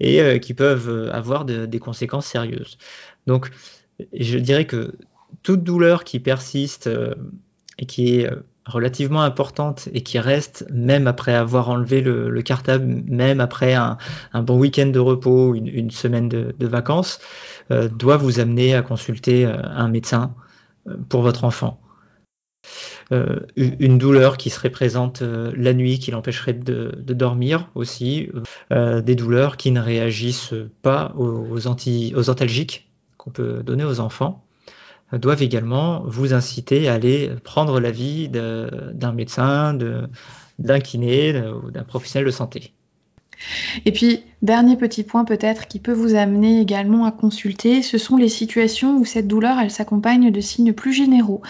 et 0.00 0.40
qui 0.40 0.54
peuvent 0.54 1.10
avoir 1.12 1.44
des 1.44 1.78
conséquences 1.78 2.26
sérieuses. 2.26 2.78
Donc, 3.26 3.50
je 4.14 4.38
dirais 4.38 4.66
que 4.66 4.94
toute 5.42 5.64
douleur 5.64 6.04
qui 6.04 6.20
persiste 6.20 6.86
euh, 6.86 7.14
et 7.78 7.86
qui 7.86 8.20
est 8.20 8.30
euh, 8.30 8.36
relativement 8.66 9.22
importante 9.22 9.88
et 9.92 10.02
qui 10.02 10.18
reste 10.18 10.66
même 10.72 11.06
après 11.06 11.34
avoir 11.34 11.68
enlevé 11.68 12.00
le, 12.00 12.42
cartable, 12.42 13.02
même 13.06 13.40
après 13.40 13.74
un, 13.74 13.96
bon 14.34 14.56
week-end 14.58 14.86
de 14.86 15.00
repos, 15.00 15.54
une, 15.54 15.90
semaine 15.90 16.28
de, 16.28 16.66
vacances, 16.66 17.18
euh, 17.72 17.88
doit 17.88 18.16
vous 18.16 18.38
amener 18.38 18.74
à 18.74 18.82
consulter 18.82 19.44
un 19.44 19.88
médecin 19.88 20.34
pour 21.08 21.22
votre 21.22 21.42
enfant. 21.42 21.80
une 23.10 23.98
douleur 23.98 24.36
qui 24.36 24.48
serait 24.48 24.70
présente 24.70 25.22
la 25.22 25.74
nuit, 25.74 25.98
qui 25.98 26.12
l'empêcherait 26.12 26.52
de, 26.52 26.92
dormir 27.12 27.68
aussi, 27.74 28.30
des 28.70 29.14
douleurs 29.16 29.56
qui 29.56 29.72
ne 29.72 29.80
réagissent 29.80 30.54
pas 30.82 31.12
aux 31.16 31.66
antalgiques 31.66 32.88
qu'on 33.16 33.30
peut 33.30 33.64
donner 33.64 33.84
aux 33.84 33.98
enfants 33.98 34.44
doivent 35.12 35.42
également 35.42 36.02
vous 36.06 36.34
inciter 36.34 36.88
à 36.88 36.94
aller 36.94 37.30
prendre 37.44 37.80
l'avis 37.80 38.28
d'un 38.28 39.12
médecin, 39.12 39.74
d'un 40.58 40.80
kiné 40.80 41.40
ou 41.48 41.70
d'un 41.70 41.84
professionnel 41.84 42.26
de 42.26 42.30
santé. 42.30 42.72
Et 43.84 43.92
puis, 43.92 44.24
dernier 44.42 44.76
petit 44.76 45.04
point 45.04 45.24
peut-être 45.24 45.68
qui 45.68 45.78
peut 45.78 45.92
vous 45.92 46.14
amener 46.14 46.60
également 46.60 47.04
à 47.04 47.12
consulter, 47.12 47.80
ce 47.82 47.96
sont 47.96 48.16
les 48.16 48.28
situations 48.28 48.98
où 48.98 49.04
cette 49.04 49.28
douleur, 49.28 49.58
elle 49.60 49.70
s'accompagne 49.70 50.30
de 50.30 50.40
signes 50.40 50.72
plus 50.72 50.92
généraux. 50.92 51.42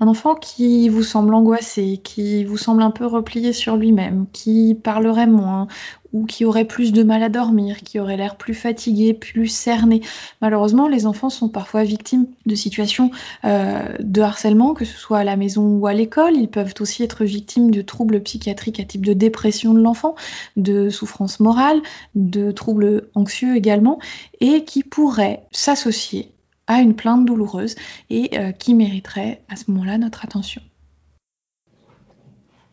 Un 0.00 0.08
enfant 0.08 0.34
qui 0.34 0.88
vous 0.88 1.04
semble 1.04 1.34
angoissé, 1.34 2.00
qui 2.02 2.44
vous 2.44 2.58
semble 2.58 2.82
un 2.82 2.90
peu 2.90 3.06
replié 3.06 3.52
sur 3.52 3.76
lui-même, 3.76 4.26
qui 4.32 4.74
parlerait 4.74 5.28
moins, 5.28 5.68
ou 6.12 6.26
qui 6.26 6.44
aurait 6.44 6.64
plus 6.64 6.92
de 6.92 7.02
mal 7.02 7.22
à 7.22 7.28
dormir, 7.28 7.78
qui 7.78 8.00
aurait 8.00 8.16
l'air 8.16 8.36
plus 8.36 8.54
fatigué, 8.54 9.14
plus 9.14 9.46
cerné. 9.46 10.00
Malheureusement, 10.40 10.88
les 10.88 11.06
enfants 11.06 11.30
sont 11.30 11.48
parfois 11.48 11.84
victimes 11.84 12.26
de 12.46 12.54
situations 12.54 13.10
euh, 13.44 13.82
de 14.00 14.20
harcèlement, 14.20 14.74
que 14.74 14.84
ce 14.84 14.96
soit 14.96 15.18
à 15.18 15.24
la 15.24 15.36
maison 15.36 15.64
ou 15.78 15.86
à 15.86 15.94
l'école. 15.94 16.34
Ils 16.34 16.48
peuvent 16.48 16.74
aussi 16.80 17.02
être 17.02 17.24
victimes 17.24 17.70
de 17.70 17.82
troubles 17.82 18.20
psychiatriques 18.22 18.80
à 18.80 18.84
type 18.84 19.06
de 19.06 19.12
dépression 19.12 19.72
de 19.72 19.80
l'enfant, 19.80 20.16
de 20.56 20.90
souffrance 20.90 21.38
morale, 21.38 21.80
de 22.14 22.39
troubles 22.54 23.08
anxieux 23.14 23.56
également, 23.56 23.98
et 24.40 24.64
qui 24.64 24.82
pourraient 24.82 25.44
s'associer 25.52 26.32
à 26.66 26.80
une 26.80 26.94
plainte 26.94 27.26
douloureuse 27.26 27.74
et 28.10 28.38
euh, 28.38 28.52
qui 28.52 28.74
mériterait 28.74 29.42
à 29.48 29.56
ce 29.56 29.70
moment-là 29.70 29.98
notre 29.98 30.24
attention. 30.24 30.62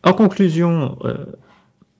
En 0.04 0.12
conclusion, 0.12 0.96
euh, 1.04 1.26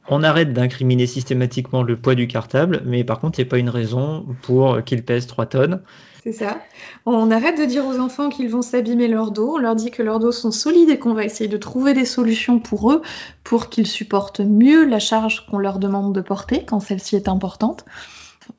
on 0.09 0.23
arrête 0.23 0.53
d'incriminer 0.53 1.07
systématiquement 1.07 1.83
le 1.83 1.97
poids 1.97 2.15
du 2.15 2.29
cartable, 2.29 2.83
mais 2.87 3.05
par 3.05 3.19
contre, 3.19 3.39
il 3.39 3.43
n'y 3.43 3.49
a 3.49 3.51
pas 3.51 3.59
une 3.59 3.69
raison 3.69 4.25
pour 4.43 4.83
qu'il 4.85 5.05
pèse 5.05 5.27
3 5.27 5.47
tonnes. 5.47 5.83
C'est 6.29 6.45
ça. 6.45 6.61
On 7.07 7.31
arrête 7.31 7.59
de 7.59 7.65
dire 7.65 7.87
aux 7.87 7.99
enfants 7.99 8.29
qu'ils 8.29 8.51
vont 8.51 8.61
s'abîmer 8.61 9.09
leur 9.09 9.31
dos. 9.31 9.55
On 9.55 9.57
leur 9.57 9.75
dit 9.75 9.91
que 9.91 10.03
leurs 10.03 10.19
dos 10.19 10.31
sont 10.31 10.51
solides 10.51 10.91
et 10.91 10.99
qu'on 10.99 11.15
va 11.15 11.25
essayer 11.25 11.49
de 11.49 11.57
trouver 11.57 11.95
des 11.95 12.05
solutions 12.05 12.59
pour 12.59 12.93
eux 12.93 13.01
pour 13.45 13.71
qu'ils 13.71 13.87
supportent 13.87 14.41
mieux 14.41 14.85
la 14.85 14.99
charge 14.99 15.47
qu'on 15.47 15.57
leur 15.57 15.79
demande 15.79 16.15
de 16.15 16.21
porter 16.21 16.67
quand 16.67 16.81
celle-ci 16.81 17.17
est 17.17 17.29
importante. 17.29 17.87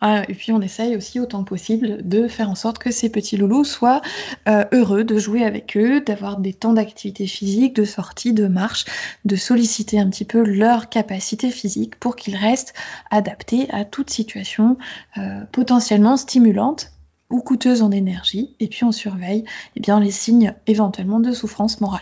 Ah, 0.01 0.23
et 0.27 0.33
puis 0.33 0.51
on 0.51 0.61
essaye 0.61 0.95
aussi 0.95 1.19
autant 1.19 1.43
que 1.43 1.49
possible 1.49 2.07
de 2.09 2.27
faire 2.27 2.49
en 2.49 2.55
sorte 2.55 2.79
que 2.79 2.89
ces 2.89 3.11
petits 3.11 3.37
loulous 3.37 3.65
soient 3.65 4.01
euh, 4.47 4.65
heureux 4.71 5.03
de 5.03 5.19
jouer 5.19 5.43
avec 5.43 5.77
eux, 5.77 6.01
d'avoir 6.01 6.39
des 6.39 6.53
temps 6.53 6.73
d'activité 6.73 7.27
physique, 7.27 7.75
de 7.75 7.85
sortie, 7.85 8.33
de 8.33 8.47
marche, 8.47 8.85
de 9.25 9.35
solliciter 9.35 9.99
un 9.99 10.09
petit 10.09 10.25
peu 10.25 10.41
leur 10.41 10.89
capacité 10.89 11.51
physique 11.51 11.99
pour 11.99 12.15
qu'ils 12.15 12.35
restent 12.35 12.73
adaptés 13.11 13.67
à 13.69 13.85
toute 13.85 14.09
situation 14.09 14.77
euh, 15.19 15.41
potentiellement 15.51 16.17
stimulante 16.17 16.93
ou 17.29 17.41
coûteuse 17.41 17.81
en 17.81 17.91
énergie. 17.91 18.55
Et 18.59 18.67
puis 18.67 18.83
on 18.83 18.91
surveille 18.91 19.45
eh 19.75 19.79
bien, 19.79 19.99
les 19.99 20.11
signes 20.11 20.53
éventuellement 20.67 21.19
de 21.19 21.31
souffrance 21.31 21.81
morale. 21.81 22.01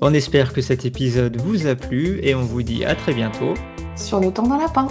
On 0.00 0.14
espère 0.14 0.52
que 0.52 0.60
cet 0.60 0.84
épisode 0.84 1.40
vous 1.40 1.66
a 1.66 1.74
plu 1.74 2.20
et 2.22 2.34
on 2.34 2.42
vous 2.42 2.62
dit 2.62 2.84
à 2.84 2.94
très 2.94 3.12
bientôt 3.12 3.54
sur 3.96 4.20
le 4.20 4.30
temps 4.30 4.46
d'un 4.46 4.58
lapin. 4.58 4.86